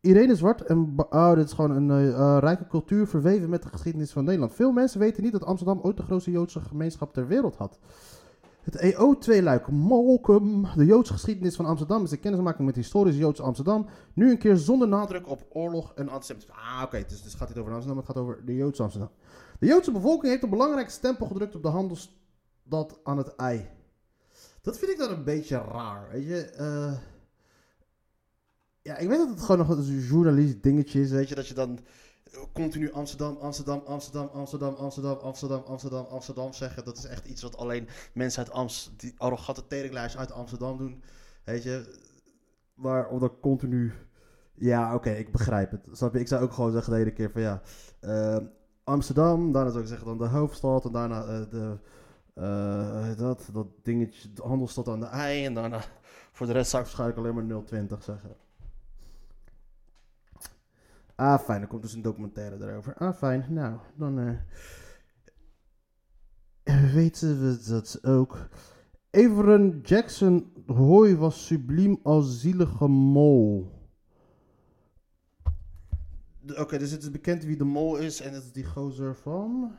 Irene 0.07 0.37
Zwart 0.37 0.61
en... 0.61 0.95
Oh, 1.11 1.35
dit 1.35 1.45
is 1.47 1.53
gewoon 1.53 1.71
een 1.71 1.90
eh, 1.90 2.09
eh, 2.09 2.38
rijke 2.40 2.66
cultuur 2.66 3.07
verweven 3.07 3.49
met 3.49 3.62
de 3.62 3.69
geschiedenis 3.69 4.11
van 4.12 4.25
Nederland. 4.25 4.55
Veel 4.55 4.73
mensen 4.73 5.01
weten 5.01 5.23
niet 5.23 5.33
dat 5.33 5.45
Amsterdam 5.45 5.81
ooit 5.83 5.97
de 5.97 6.03
grootste 6.03 6.31
Joodse 6.31 6.61
gemeenschap 6.61 7.12
ter 7.12 7.27
wereld 7.27 7.57
had. 7.57 7.79
Het 8.61 8.95
EO2-luik 8.95 9.71
Mokum, 9.71 10.66
de 10.77 10.85
Joodse 10.85 11.12
geschiedenis 11.12 11.57
van 11.57 11.66
Amsterdam, 11.66 12.05
is 12.05 12.11
een 12.11 12.21
kennismaking 12.21 12.66
met 12.66 12.77
historisch 12.77 13.16
Joods 13.16 13.40
Amsterdam. 13.40 13.87
Nu 14.14 14.31
een 14.31 14.38
keer 14.38 14.57
zonder 14.57 14.88
nadruk 14.88 15.29
op 15.29 15.47
oorlog 15.53 15.92
en 15.95 16.09
antisemitisme. 16.09 16.55
Ah, 16.55 16.83
oké, 16.85 17.05
dus, 17.09 17.23
dus 17.23 17.35
gaat 17.35 17.49
niet 17.49 17.59
over 17.59 17.73
Amsterdam, 17.73 17.99
het 17.99 18.07
gaat 18.07 18.16
over 18.16 18.45
de 18.45 18.55
Joodse 18.55 18.83
Amsterdam. 18.83 19.11
De 19.59 19.66
Joodse 19.66 19.92
bevolking 19.92 20.31
heeft 20.31 20.42
een 20.42 20.51
belangrijke 20.51 20.90
stempel 20.90 21.27
gedrukt 21.27 21.55
op 21.55 21.62
de 21.62 21.69
handelsstad 21.69 23.01
aan 23.03 23.19
het 23.19 23.35
ei. 23.35 23.69
Dat 24.62 24.79
vind 24.79 24.90
ik 24.90 24.99
dan 24.99 25.11
een 25.11 25.25
beetje 25.25 25.62
raar, 25.73 26.09
weet 26.12 26.27
je. 26.27 26.40
eh. 26.40 26.92
Ja, 28.87 28.96
ik 28.96 29.09
weet 29.09 29.18
dat 29.18 29.29
het 29.29 29.40
gewoon 29.40 29.66
nog 29.66 29.79
een 29.79 29.99
journalist 29.99 30.62
dingetje 30.62 31.01
is, 31.01 31.11
weet 31.11 31.29
je. 31.29 31.35
Dat 31.35 31.49
je 31.49 31.55
dan 31.55 31.79
continu 32.53 32.92
Amsterdam, 32.92 33.37
Amsterdam, 33.37 33.83
Amsterdam, 33.87 34.29
Amsterdam, 34.33 34.75
Amsterdam, 34.75 35.18
Amsterdam, 35.20 35.62
Amsterdam, 35.66 36.05
Amsterdam 36.05 36.53
zeggen. 36.53 36.85
Dat 36.85 36.96
is 36.96 37.05
echt 37.05 37.27
iets 37.27 37.42
wat 37.42 37.57
alleen 37.57 37.88
mensen 38.14 38.44
uit 38.44 38.53
Amsterdam, 38.53 38.99
die 38.99 39.14
arrogante 39.18 39.66
teringlijst 39.66 40.16
uit 40.16 40.33
Amsterdam 40.33 40.79
doen. 40.79 41.03
Weet 41.44 41.62
je. 41.62 41.99
Maar 42.75 43.09
om 43.09 43.18
dan 43.18 43.40
continu... 43.40 43.92
Ja, 44.55 44.94
oké, 44.94 45.11
ik 45.11 45.33
begrijp 45.33 45.70
het. 45.70 45.81
Snap 45.92 46.14
je? 46.14 46.20
Ik 46.20 46.29
zou 46.29 46.42
ook 46.42 46.53
gewoon 46.53 46.72
zeggen 46.72 46.92
de 46.92 46.99
hele 46.99 47.12
keer 47.12 47.31
van 47.31 47.42
ja... 47.42 47.62
eh, 48.01 48.37
Amsterdam, 48.85 49.53
daarna 49.53 49.70
zou 49.70 49.83
ik 49.83 49.88
zeggen 49.88 50.07
dan 50.07 50.18
de 50.18 50.27
hoofdstad. 50.27 50.85
En 50.85 50.92
daarna 50.92 51.25
eh, 51.25 51.51
de... 51.51 51.79
eh, 52.35 53.16
dat, 53.16 53.49
dat 53.53 53.66
dingetje, 53.83 54.33
de 54.33 54.42
handelsstad 54.42 54.88
aan 54.88 55.01
de 55.01 55.07
ei. 55.07 55.44
En 55.44 55.55
daarna 55.55 55.81
voor 56.33 56.46
de 56.46 56.53
rest 56.53 56.70
zou 56.70 56.83
ik 56.83 56.88
waarschijnlijk 56.88 57.18
alleen 57.18 57.49
maar 57.49 57.64
020 57.64 58.03
zeggen. 58.03 58.37
Ah, 61.16 61.38
fijn. 61.40 61.61
Er 61.62 61.66
komt 61.66 61.83
dus 61.83 61.92
een 61.92 62.02
documentaire 62.02 62.66
erover. 62.66 62.94
Ah, 62.94 63.14
fijn. 63.14 63.46
Nou, 63.48 63.79
dan 63.96 64.18
eh, 64.18 64.35
weten 66.94 67.40
we 67.40 67.62
dat 67.68 68.05
ook. 68.05 68.48
Everen 69.11 69.81
Jackson 69.83 70.52
Hoy 70.66 71.16
was 71.16 71.46
subliem 71.46 71.98
als 72.02 72.40
zielige 72.40 72.87
mol. 72.87 73.74
Oké, 76.57 76.79
dus 76.79 76.90
het 76.90 77.02
is 77.02 77.11
bekend 77.11 77.44
wie 77.44 77.57
de 77.57 77.64
mol 77.64 77.96
is. 77.96 78.20
En 78.20 78.33
het 78.33 78.44
is 78.44 78.52
die 78.52 78.64
gozer 78.64 79.14
van... 79.16 79.76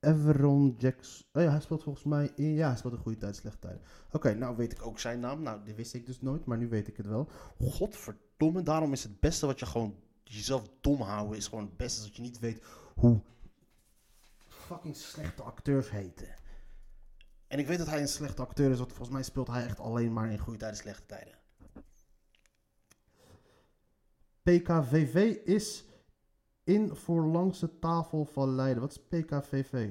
Everon 0.00 0.74
Jackson. 0.78 1.26
Oh 1.32 1.42
ja, 1.42 1.50
hij 1.50 1.60
speelt 1.60 1.82
volgens 1.82 2.04
mij... 2.04 2.32
in- 2.34 2.54
Ja, 2.54 2.68
hij 2.68 2.76
speelt 2.76 2.92
een 2.92 2.98
goede 2.98 3.18
tijd, 3.18 3.36
slechte 3.36 3.58
tijd. 3.58 3.80
Oké, 4.10 4.34
nou 4.34 4.56
weet 4.56 4.72
ik 4.72 4.86
ook 4.86 4.98
zijn 4.98 5.20
naam. 5.20 5.42
Nou, 5.42 5.64
die 5.64 5.74
wist 5.74 5.94
ik 5.94 6.06
dus 6.06 6.20
nooit, 6.20 6.44
maar 6.44 6.58
nu 6.58 6.68
weet 6.68 6.88
ik 6.88 6.96
het 6.96 7.06
wel. 7.06 7.28
Godverdomme, 7.58 8.62
daarom 8.62 8.92
is 8.92 9.02
het 9.02 9.20
beste 9.20 9.46
wat 9.46 9.58
je 9.60 9.66
gewoon 9.66 9.94
jezelf 10.34 10.68
dom 10.80 11.00
houden 11.00 11.36
is 11.36 11.48
gewoon 11.48 11.64
het 11.64 11.76
beste 11.76 12.02
dat 12.02 12.16
je 12.16 12.22
niet 12.22 12.38
weet 12.38 12.64
hoe 12.94 13.20
fucking 14.46 14.96
slechte 14.96 15.42
acteurs 15.42 15.90
heten. 15.90 16.34
En 17.46 17.58
ik 17.58 17.66
weet 17.66 17.78
dat 17.78 17.86
hij 17.86 18.00
een 18.00 18.08
slechte 18.08 18.42
acteur 18.42 18.70
is, 18.70 18.78
want 18.78 18.92
volgens 18.92 19.10
mij 19.10 19.22
speelt 19.22 19.46
hij 19.46 19.64
echt 19.64 19.80
alleen 19.80 20.12
maar 20.12 20.30
in 20.30 20.38
goede 20.38 20.58
tijden, 20.58 20.78
slechte 20.78 21.06
tijden. 21.06 21.38
PKVV 24.42 25.36
is 25.44 25.84
in 26.64 26.96
voorlangse 26.96 27.78
tafel 27.78 28.24
van 28.24 28.54
Leiden. 28.54 28.82
Wat 28.82 28.90
is 28.90 29.20
PKVV? 29.20 29.90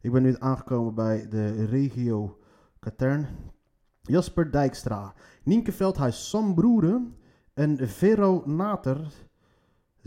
Ik 0.00 0.12
ben 0.12 0.22
nu 0.22 0.36
aangekomen 0.38 0.94
bij 0.94 1.28
de 1.28 1.64
regio 1.64 2.38
Katern. 2.78 3.54
Jasper 4.02 4.50
Dijkstra, 4.50 5.14
Nienke 5.42 5.72
Veldhuis, 5.72 6.28
Sam 6.28 6.54
Broeren 6.54 7.16
en 7.54 7.88
Vero 7.88 8.42
Nater 8.46 9.12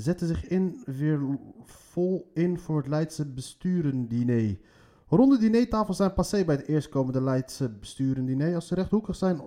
zetten 0.02 0.28
zich 0.28 0.48
in 0.48 0.84
weer 0.86 1.40
vol 1.64 2.32
in 2.34 2.60
voor 2.60 2.78
het 2.78 2.88
Leidse 2.88 3.26
bestuurendiner. 3.26 4.58
Ronde 5.08 5.38
dinertafels 5.38 5.98
zijn 5.98 6.14
passé 6.14 6.46
bij 6.46 6.56
het 6.56 6.68
eerstkomende 6.68 7.22
Leidse 7.22 7.70
bestuurendiner. 7.70 8.56
Als 8.56 8.68
ze 8.68 8.76
rechthoekig 8.76 9.16
zijn... 9.16 9.42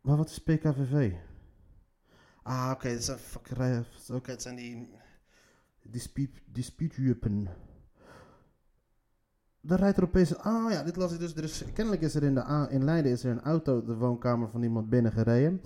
Maar 0.00 0.16
wat 0.16 0.30
is 0.30 0.38
PKVV? 0.38 1.12
Ah, 2.42 2.70
oké, 2.74 2.92
dat 2.92 3.02
zijn 3.02 3.18
fucking... 3.18 3.84
Oké, 4.12 4.30
het 4.30 4.42
zijn 4.42 4.56
die... 4.56 4.88
Dispute, 5.82 6.40
disputejuppen. 6.44 7.48
Dan 9.60 9.78
rijdt 9.78 9.96
er 9.96 10.04
opeens... 10.04 10.36
Ah 10.36 10.70
ja, 10.70 10.82
dit 10.82 10.96
las 10.96 11.12
ik 11.12 11.18
dus. 11.18 11.34
Er 11.34 11.44
is, 11.44 11.64
kennelijk 11.72 12.02
is 12.02 12.14
er 12.14 12.22
in, 12.22 12.34
de, 12.34 12.66
in 12.70 12.84
Leiden 12.84 13.12
is 13.12 13.24
er 13.24 13.30
een 13.30 13.42
auto 13.42 13.84
de 13.84 13.96
woonkamer 13.96 14.48
van 14.48 14.62
iemand 14.62 14.88
binnengereden. 14.88 15.60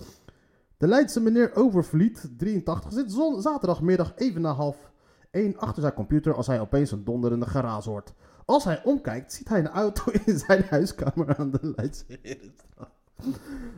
De 0.77 0.87
Leidse 0.87 1.19
meneer 1.19 1.55
Overvliet, 1.55 2.29
83, 2.37 2.93
zit 2.93 3.11
zon, 3.11 3.41
zaterdagmiddag 3.41 4.13
even 4.15 4.41
na 4.41 4.51
half 4.51 4.91
één 5.31 5.57
achter 5.57 5.81
zijn 5.81 5.93
computer 5.93 6.33
als 6.33 6.47
hij 6.47 6.59
opeens 6.59 6.91
een 6.91 7.03
donderende 7.03 7.45
geraas 7.45 7.85
hoort. 7.85 8.13
Als 8.45 8.63
hij 8.63 8.83
omkijkt, 8.83 9.33
ziet 9.33 9.49
hij 9.49 9.59
een 9.59 9.67
auto 9.67 10.11
in 10.25 10.39
zijn 10.39 10.63
huiskamer 10.69 11.37
aan 11.37 11.51
de 11.51 11.73
Leidse 11.75 12.03
Herenstraat. 12.21 12.91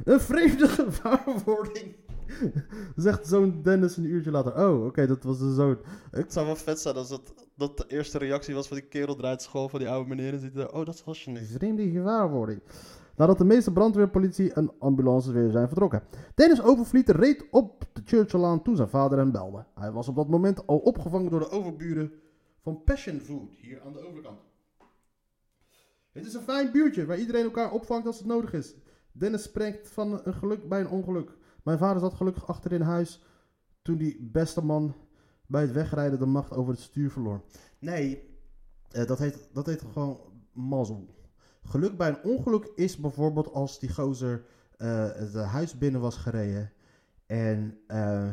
Een 0.04 0.20
vreemde 0.20 0.68
gewaarwording, 0.68 1.96
zegt 2.96 3.28
zoon 3.28 3.62
Dennis 3.62 3.98
een 3.98 4.06
uurtje 4.06 4.32
later. 4.32 4.68
Oh, 4.68 4.86
oké, 4.86 5.08
dat 5.08 5.24
was 5.24 5.40
de 5.40 5.54
zoon. 5.54 5.78
Het 6.12 6.34
zou 6.34 6.46
wel 6.46 6.56
vet 6.56 6.80
zijn 6.80 6.96
als 6.96 7.10
dat, 7.10 7.34
dat 7.56 7.78
de 7.78 7.86
eerste 7.88 8.18
reactie 8.18 8.56
was 8.56 8.68
van 8.68 8.78
die 8.78 8.86
kerel 8.86 9.16
draait 9.16 9.42
school 9.42 9.70
van 9.70 9.80
die 9.80 9.90
oude 9.90 10.10
meneer 10.10 10.34
en 10.34 10.40
ziet 10.40 10.56
er, 10.56 10.74
oh, 10.74 10.86
dat 10.86 11.04
was 11.04 11.24
je. 11.24 11.46
Vreemde 11.46 11.90
gewaarwording. 11.90 12.62
Nadat 13.20 13.38
de 13.38 13.46
meeste 13.46 13.72
brandweerpolitie 13.72 14.54
en 14.54 14.72
ambulances 14.80 15.32
weer 15.32 15.52
zijn 15.52 15.68
vertrokken. 15.68 16.04
Dennis 16.36 16.62
Overvliet 16.62 17.10
reed 17.10 17.46
op 17.52 17.86
de 17.94 18.02
Churchillaan 18.06 18.62
toen 18.62 18.76
zijn 18.76 18.90
vader 18.90 19.18
hem 19.18 19.32
belde. 19.32 19.66
Hij 19.76 19.92
was 19.92 20.08
op 20.08 20.16
dat 20.16 20.30
moment 20.30 20.68
al 20.68 20.78
opgevangen 20.78 21.32
door 21.32 21.40
de 21.40 21.50
overburen 21.50 22.12
van 22.62 22.84
Passion 22.84 23.20
Food, 23.20 23.54
hier 23.56 23.82
aan 23.82 23.94
de 23.94 24.08
overkant. 24.08 24.40
Het 26.12 26.26
is 26.26 26.34
een 26.34 26.42
fijn 26.42 26.72
buurtje 26.72 27.06
waar 27.06 27.18
iedereen 27.18 27.44
elkaar 27.44 27.72
opvangt 27.72 28.08
als 28.08 28.18
het 28.18 28.28
nodig 28.28 28.54
is. 28.54 28.76
Dennis 29.12 29.44
spreekt 29.44 29.90
van 29.90 30.22
een 30.24 30.34
geluk 30.34 30.70
bij 30.70 30.80
een 30.80 30.90
ongeluk. 30.90 31.38
Mijn 31.64 31.78
vader 31.78 32.02
zat 32.02 32.14
gelukkig 32.14 32.48
achter 32.48 32.72
in 32.72 32.82
huis 32.82 33.24
toen 33.82 33.98
die 33.98 34.30
beste 34.32 34.66
man 34.66 34.96
bij 35.46 35.62
het 35.62 35.72
wegrijden 35.72 36.20
de 36.20 36.26
macht 36.26 36.56
over 36.56 36.74
het 36.74 36.82
stuur 36.82 37.12
verloor. 37.12 37.42
Nee, 37.80 38.38
eh, 38.92 39.06
dat, 39.06 39.20
heet, 39.20 39.50
dat 39.54 39.66
heet 39.66 39.82
gewoon 39.82 40.20
mazzel. 40.54 41.18
Geluk 41.64 41.98
bij 41.98 42.10
een 42.10 42.24
ongeluk 42.24 42.72
is 42.76 42.98
bijvoorbeeld 42.98 43.54
als 43.54 43.80
die 43.80 43.94
gozer 43.94 44.46
eh, 44.78 45.12
het 45.12 45.34
huis 45.34 45.78
binnen 45.78 46.02
was 46.02 46.18
gereden 46.18 46.74
en 47.26 47.80
eh, 47.88 48.30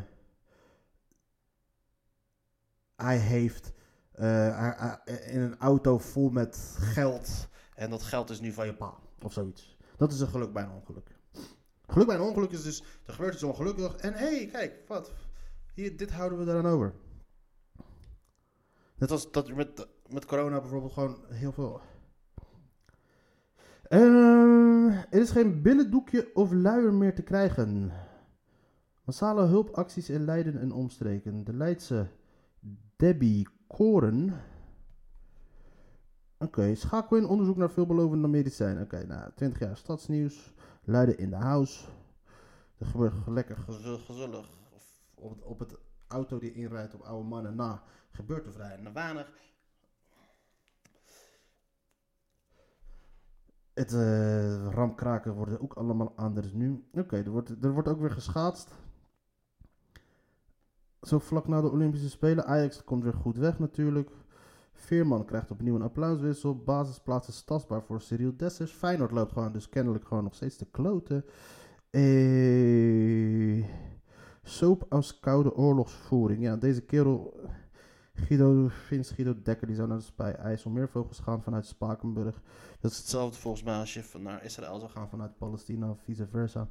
hij 2.97 3.19
heeft 3.19 3.73
eh, 4.12 4.93
in 5.27 5.41
een 5.41 5.59
auto 5.59 5.99
vol 5.99 6.31
met 6.31 6.77
geld 6.81 7.49
en 7.75 7.91
dat 7.91 8.03
geld 8.03 8.31
is 8.31 8.41
nu 8.41 8.53
van 8.53 8.67
je 8.67 8.75
pa 8.75 8.95
of 9.23 9.33
zoiets. 9.33 9.77
Dat 9.97 10.12
is 10.12 10.21
een 10.21 10.29
geluk 10.29 10.53
bij 10.53 10.62
een 10.62 10.71
ongeluk. 10.71 11.17
Geluk 11.87 12.07
bij 12.07 12.17
een 12.17 12.23
ongeluk 12.23 12.51
is 12.51 12.62
dus, 12.62 12.83
er 13.07 13.12
gebeurt 13.12 13.35
iets 13.35 13.43
ongelukkigs 13.43 13.97
en 13.97 14.12
hé, 14.12 14.37
hey, 14.37 14.47
kijk, 14.47 14.89
wat, 14.89 15.12
hier, 15.75 15.97
dit 15.97 16.11
houden 16.11 16.39
we 16.39 16.45
daaraan 16.45 16.67
over. 16.67 16.95
Net 18.97 19.11
als 19.11 19.31
dat 19.33 19.55
met, 19.55 19.87
met 20.09 20.25
corona 20.25 20.61
bijvoorbeeld 20.61 20.93
gewoon 20.93 21.25
heel 21.29 21.53
veel... 21.53 21.81
Ehm, 23.88 24.88
er 24.88 25.20
is 25.20 25.31
geen 25.31 25.62
billendoekje 25.62 26.31
of 26.35 26.53
luier 26.53 26.92
meer 26.94 27.14
te 27.14 27.22
krijgen. 27.22 27.92
Massale 29.05 29.42
hulpacties 29.46 30.11
in 30.11 30.25
Leiden 30.25 30.61
en 30.61 30.72
omstreken. 30.72 31.44
De 31.44 31.53
Leidse 31.53 32.07
Debbie 32.96 33.49
Koren. 33.66 34.35
Oké, 36.38 36.75
schakel 36.75 37.16
in 37.16 37.27
onderzoek 37.27 37.57
naar 37.57 37.70
veelbelovende 37.70 38.29
medicijnen. 38.29 38.83
Oké, 38.83 39.07
nou, 39.07 39.31
20 39.35 39.59
jaar 39.59 39.77
stadsnieuws. 39.77 40.55
Leiden 40.85 41.18
in 41.18 41.31
de 41.31 41.37
house. 41.37 41.85
Er 42.79 42.87
gebeurt 42.87 43.14
lekker 43.27 43.57
gez- 43.57 44.05
gezellig. 44.07 44.49
Op, 45.14 45.31
het- 45.31 45.44
op 45.44 45.59
het 45.59 45.75
auto 46.09 46.38
die 46.38 46.53
inrijdt 46.53 46.94
op 46.94 47.01
oude 47.01 47.29
mannen 47.29 47.57
na. 47.57 47.83
Gebeurt 48.11 48.46
er 48.46 48.53
vrij 48.53 48.81
weinig. 48.92 49.33
Het 53.77 53.93
eh 53.93 54.67
ramkraken 54.71 55.35
worden 55.35 55.61
ook 55.61 55.75
allemaal 55.75 56.12
anders 56.15 56.53
nu. 56.53 56.85
Oké, 56.93 57.17
er, 57.17 57.31
wordt, 57.31 57.55
er 57.61 57.73
wordt 57.73 57.89
ook 57.89 58.01
weer 58.01 58.11
geschaatst. 58.11 58.75
Zo 61.01 61.19
vlak 61.19 61.49
na 61.49 61.61
de 61.61 61.71
Olympische 61.71 62.11
Spelen. 62.11 62.47
Ajax 62.47 62.85
komt 62.85 63.05
weer 63.05 63.15
goed 63.15 63.37
weg 63.37 63.59
natuurlijk. 63.59 64.11
Veerman 64.73 65.25
krijgt 65.25 65.51
opnieuw 65.51 65.75
een 65.75 65.83
applauswissel. 65.83 66.57
Basisplaats 66.57 67.29
is 67.29 67.43
tastbaar 67.43 67.83
voor 67.83 68.01
Cyril 68.01 68.37
Dessers. 68.37 68.73
Feyenoord 68.73 69.11
loopt 69.11 69.33
gewoon 69.33 69.53
dus 69.53 69.69
kennelijk 69.69 70.07
gewoon 70.07 70.25
nog 70.25 70.35
steeds 70.35 70.57
te 70.57 70.67
kloten. 70.71 71.25
Eh, 71.91 73.65
soap 74.43 74.87
als 74.89 75.21
koude 75.21 75.55
oorlogsvoering. 75.55 76.43
Ja, 76.43 76.57
deze 76.57 76.83
kerel... 76.83 77.41
Guido, 78.16 78.68
Vins 78.68 79.11
Guido 79.11 79.35
Dekker, 79.42 79.66
die 79.66 79.76
zou 79.76 79.88
naar 79.88 80.02
Spij 80.02 80.35
IJsselmeervogels 80.35 81.18
gaan 81.18 81.42
vanuit 81.42 81.66
Spakenburg. 81.66 82.40
Dat 82.81 82.90
is 82.90 82.96
hetzelfde 82.96 83.38
volgens 83.40 83.62
mij 83.62 83.74
als 83.79 83.94
je 83.94 84.02
van- 84.02 84.22
naar 84.22 84.44
Israël 84.44 84.79
zou 84.79 84.90
gaan 84.90 85.09
vanuit 85.09 85.38
Palestina 85.38 85.90
of 85.90 86.00
vice 86.02 86.26
versa. 86.26 86.68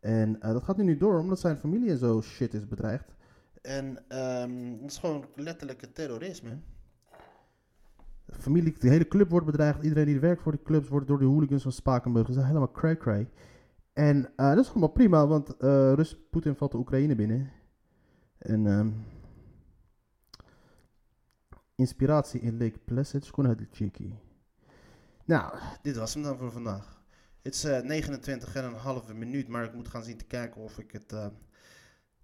En 0.00 0.40
eh, 0.40 0.52
dat 0.52 0.62
gaat 0.62 0.76
nu 0.76 0.84
niet 0.84 1.00
door, 1.00 1.18
omdat 1.18 1.40
zijn 1.40 1.56
familie 1.56 1.90
en 1.90 1.98
zo 1.98 2.20
shit 2.20 2.54
is 2.54 2.68
bedreigd. 2.68 3.14
En 3.62 3.98
ehm 4.08 4.72
het 4.82 4.90
is 4.90 4.98
gewoon 4.98 5.24
letterlijke 5.34 5.92
terrorisme. 5.92 6.58
De 8.24 8.34
familie, 8.38 8.74
de 8.78 8.88
hele 8.88 9.08
club 9.08 9.30
wordt 9.30 9.46
bedreigd. 9.46 9.82
Iedereen 9.82 10.04
die 10.06 10.20
werkt 10.20 10.42
voor 10.42 10.52
de 10.52 10.62
clubs 10.62 10.88
wordt 10.88 11.06
door 11.06 11.18
de 11.18 11.24
hooligans 11.24 11.62
van 11.62 11.72
Spakenburg. 11.72 12.26
Dat 12.26 12.36
is 12.36 12.42
helemaal 12.42 12.70
cray-cray. 12.70 13.28
En 13.92 14.30
eh, 14.36 14.48
dat 14.54 14.64
is 14.64 14.70
allemaal 14.70 14.88
prima, 14.88 15.26
want 15.26 15.56
eh 15.56 15.92
Rus, 15.94 16.18
Poetin 16.30 16.54
valt 16.54 16.72
de 16.72 16.78
Oekraïne 16.78 17.14
binnen. 17.14 17.50
En 18.38 18.66
ehm, 18.66 18.88
inspiratie 21.78 22.40
in 22.40 22.58
Lake 22.58 22.78
Placid, 22.84 23.30
Cheeky. 23.72 24.12
Nou, 25.24 25.58
dit 25.82 25.96
was 25.96 26.14
hem 26.14 26.22
dan 26.22 26.38
voor 26.38 26.52
vandaag. 26.52 27.02
Het 27.42 27.54
is 27.54 27.64
eh 27.64 27.80
29 27.82 28.54
en 28.54 28.64
een 28.64 28.74
halve 28.74 29.14
minuut, 29.14 29.48
maar 29.48 29.64
ik 29.64 29.74
moet 29.74 29.88
gaan 29.88 30.04
zien 30.04 30.16
te 30.16 30.24
kijken 30.24 30.60
of 30.60 30.78
ik 30.78 30.92
het... 30.92 31.12
eh 31.12 31.26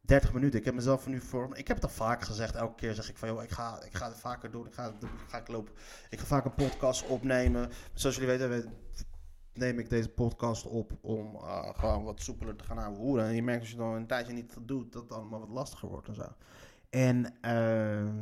30 0.00 0.32
minuten. 0.32 0.58
Ik 0.58 0.64
heb 0.64 0.74
mezelf 0.74 1.04
er 1.04 1.10
nu 1.10 1.20
voor. 1.20 1.56
Ik 1.56 1.68
heb 1.68 1.76
het 1.76 1.84
al 1.84 1.90
vaak 1.90 2.22
gezegd. 2.22 2.54
Elke 2.54 2.74
keer 2.74 2.94
zeg 2.94 3.08
ik 3.08 3.16
van 3.16 3.28
joh, 3.28 3.42
ik 3.42 3.50
ga, 3.50 3.82
ik 3.82 3.94
ga 3.94 4.08
het 4.08 4.18
vaker 4.18 4.50
doen. 4.50 4.66
Ik 4.66 4.74
ga, 4.74 4.92
ga 5.28 5.38
ik 5.38 5.48
lopen. 5.48 5.72
Ik 6.10 6.18
ga 6.18 6.24
vaak 6.26 6.44
een 6.44 6.54
podcast 6.54 7.06
opnemen. 7.06 7.70
Zoals 7.92 8.16
jullie 8.16 8.30
weten, 8.30 8.48
we- 8.50 8.68
neem 9.52 9.78
ik 9.78 9.88
deze 9.90 10.08
podcast 10.08 10.66
op 10.66 10.92
om 11.00 11.34
eh, 11.34 11.68
gewoon 11.78 12.04
wat 12.04 12.20
soepeler 12.20 12.56
te 12.56 12.64
gaan 12.64 12.78
houden. 12.78 13.24
En 13.24 13.34
je 13.34 13.42
merkt 13.42 13.60
als 13.60 13.70
je 13.70 13.76
dan 13.76 13.94
een 13.94 14.06
tijdje 14.06 14.32
niet 14.32 14.56
doet, 14.62 14.92
dat 14.92 15.02
het 15.02 15.12
allemaal 15.12 15.40
wat 15.40 15.48
lastiger 15.48 15.88
wordt 15.88 16.08
en 16.08 16.14
zo. 16.14 16.28
En 16.90 17.34
ehm, 17.40 18.14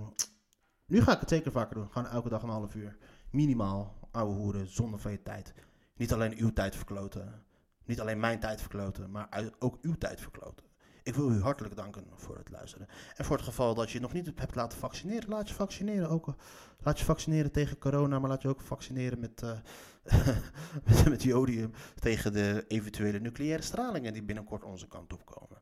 nu 0.92 1.02
ga 1.02 1.12
ik 1.12 1.20
het 1.20 1.28
zeker 1.28 1.52
vaker 1.52 1.74
doen. 1.74 1.90
Gewoon 1.90 2.08
elke 2.08 2.28
dag 2.28 2.42
een 2.42 2.48
half 2.48 2.74
uur. 2.74 2.96
Minimaal 3.30 3.94
ouwe 4.10 4.34
hoeren, 4.34 4.66
zonder 4.66 5.00
van 5.00 5.10
je 5.10 5.22
tijd. 5.22 5.54
Niet 5.96 6.12
alleen 6.12 6.34
uw 6.38 6.52
tijd 6.52 6.76
verkloten. 6.76 7.44
Niet 7.84 8.00
alleen 8.00 8.20
mijn 8.20 8.40
tijd 8.40 8.60
verkloten, 8.60 9.10
maar 9.10 9.50
ook 9.58 9.78
uw 9.82 9.94
tijd 9.98 10.20
verkloten. 10.20 10.66
Ik 11.02 11.14
wil 11.14 11.30
u 11.30 11.40
hartelijk 11.40 11.76
danken 11.76 12.04
voor 12.14 12.36
het 12.36 12.50
luisteren. 12.50 12.88
En 13.16 13.24
voor 13.24 13.36
het 13.36 13.44
geval 13.44 13.74
dat 13.74 13.90
je 13.90 14.00
nog 14.00 14.12
niet 14.12 14.30
hebt 14.34 14.54
laten 14.54 14.78
vaccineren, 14.78 15.28
laat 15.28 15.48
je 15.48 15.54
vaccineren. 15.54 16.08
Ook, 16.08 16.34
laat 16.78 16.98
je 16.98 17.04
vaccineren 17.04 17.52
tegen 17.52 17.78
corona, 17.78 18.18
maar 18.18 18.30
laat 18.30 18.42
je 18.42 18.48
ook 18.48 18.60
vaccineren 18.60 19.20
met, 19.20 19.42
eh, 19.42 19.58
met, 20.86 21.08
met 21.08 21.22
jodium 21.22 21.70
tegen 21.94 22.32
de 22.32 22.64
eventuele 22.68 23.20
nucleaire 23.20 23.62
stralingen 23.62 24.12
die 24.12 24.22
binnenkort 24.22 24.64
onze 24.64 24.88
kant 24.88 25.12
op 25.12 25.24
komen. 25.24 25.60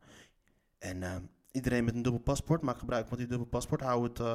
En 0.79 1.03
eh, 1.03 1.17
iedereen 1.53 1.85
met 1.85 1.95
een 1.95 2.03
dubbel 2.03 2.21
paspoort, 2.21 2.63
maak 2.63 2.79
gebruik 2.79 3.09
van 3.09 3.17
die 3.17 3.27
dubbel 3.27 3.47
paspoort. 3.47 3.81
Hou 3.81 4.05
het, 4.05 4.21
eh, 4.21 4.35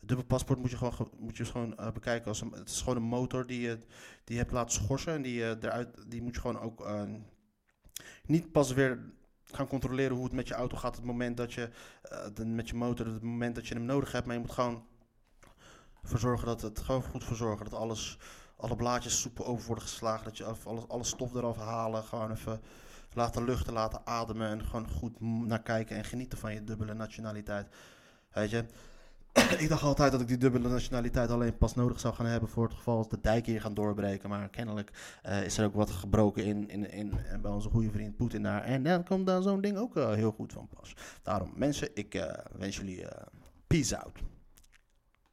dubbel 0.00 0.26
paspoort 0.26 0.58
moet 0.58 0.70
je 0.70 0.76
gewoon, 0.76 0.94
ge- 0.94 1.10
moet 1.18 1.36
je 1.36 1.44
gewoon 1.44 1.76
eh, 1.76 1.92
bekijken 1.92 2.28
als 2.28 2.40
een, 2.40 2.52
het 2.52 2.68
is 2.68 2.78
gewoon 2.80 2.96
een 2.96 3.02
motor 3.08 3.46
die 3.46 3.60
je, 3.60 3.78
die 4.24 4.38
hebt 4.38 4.52
laten 4.52 4.72
schorsen. 4.72 5.12
En 5.12 5.22
die, 5.22 5.42
eh, 5.42 5.48
eruit, 5.62 5.88
die 6.10 6.22
moet 6.22 6.34
je 6.34 6.40
gewoon 6.40 6.60
ook 6.60 6.86
niet 8.26 8.52
pas 8.52 8.72
weer 8.72 9.12
gaan 9.44 9.66
controleren 9.66 10.16
hoe 10.16 10.24
het 10.24 10.32
met 10.32 10.48
je 10.48 10.54
auto 10.54 10.76
gaat. 10.76 10.96
Het 10.96 11.04
moment 11.04 11.36
dat 11.36 11.52
je, 11.52 11.70
met 12.44 12.68
je 12.68 12.74
motor, 12.74 13.06
het 13.06 13.22
moment 13.22 13.54
dat 13.54 13.66
je 13.66 13.74
hem 13.74 13.84
nodig 13.84 14.12
hebt. 14.12 14.26
Maar 14.26 14.34
je 14.34 14.40
moet 14.40 14.50
gewoon 14.50 14.84
voor 16.02 16.18
zorgen 16.18 16.46
dat 16.46 16.60
het, 16.62 16.78
gewoon 16.80 17.02
goed 17.02 17.24
voor 17.24 17.36
zorgen 17.36 17.64
dat 17.70 17.74
alles, 17.74 18.18
alle 18.56 18.76
blaadjes 18.76 19.20
soepel 19.20 19.46
over 19.46 19.66
worden 19.66 19.84
geslagen. 19.84 20.24
Dat 20.24 20.36
je 20.36 20.44
alles, 20.44 20.88
alle 20.88 21.04
stof 21.04 21.34
eraf 21.34 21.56
halen. 21.56 22.02
Gewoon 22.04 22.30
even 22.30 22.60
laten 23.14 23.44
luchten, 23.44 23.72
laten 23.72 24.00
ademen. 24.04 24.48
En 24.50 24.64
gewoon 24.64 24.88
goed 24.88 25.20
naar 25.20 25.62
kijken 25.62 25.96
en 25.96 26.04
genieten 26.04 26.38
van 26.38 26.54
je 26.54 26.64
dubbele 26.64 26.94
nationaliteit. 26.94 27.66
Weet 28.32 28.50
je? 28.50 28.64
ik 29.58 29.68
dacht 29.68 29.82
altijd 29.82 30.12
dat 30.12 30.20
ik 30.20 30.28
die 30.28 30.36
dubbele 30.36 30.68
nationaliteit 30.68 31.30
alleen 31.30 31.56
pas 31.58 31.74
nodig 31.74 32.00
zou 32.00 32.14
gaan 32.14 32.26
hebben 32.26 32.48
voor 32.48 32.64
het 32.64 32.74
geval 32.74 32.96
als 32.96 33.08
de 33.08 33.18
dijken 33.20 33.52
hier 33.52 33.60
gaan 33.60 33.74
doorbreken. 33.74 34.28
Maar 34.28 34.48
kennelijk 34.48 34.90
eh, 35.22 35.44
is 35.44 35.58
er 35.58 35.64
ook 35.66 35.74
wat 35.74 35.90
gebroken 35.90 36.44
in, 36.44 36.68
in, 36.68 36.90
in, 36.90 37.12
in- 37.32 37.40
bij 37.40 37.50
onze 37.50 37.68
goede 37.68 37.90
vriend 37.90 38.16
Poetin 38.16 38.42
daar. 38.42 38.62
En 38.62 38.82
dan 38.82 39.04
komt 39.04 39.26
daar 39.26 39.42
zo'n 39.42 39.60
ding 39.60 39.76
ook 39.76 39.96
eh, 39.96 40.12
heel 40.12 40.32
goed 40.32 40.52
van 40.52 40.68
pas. 40.68 40.94
Daarom, 41.22 41.52
mensen, 41.54 41.88
ik 41.94 42.14
eh, 42.14 42.44
wens 42.58 42.76
jullie 42.76 43.08
eh, 43.08 43.26
peace 43.66 43.98
out. 43.98 44.18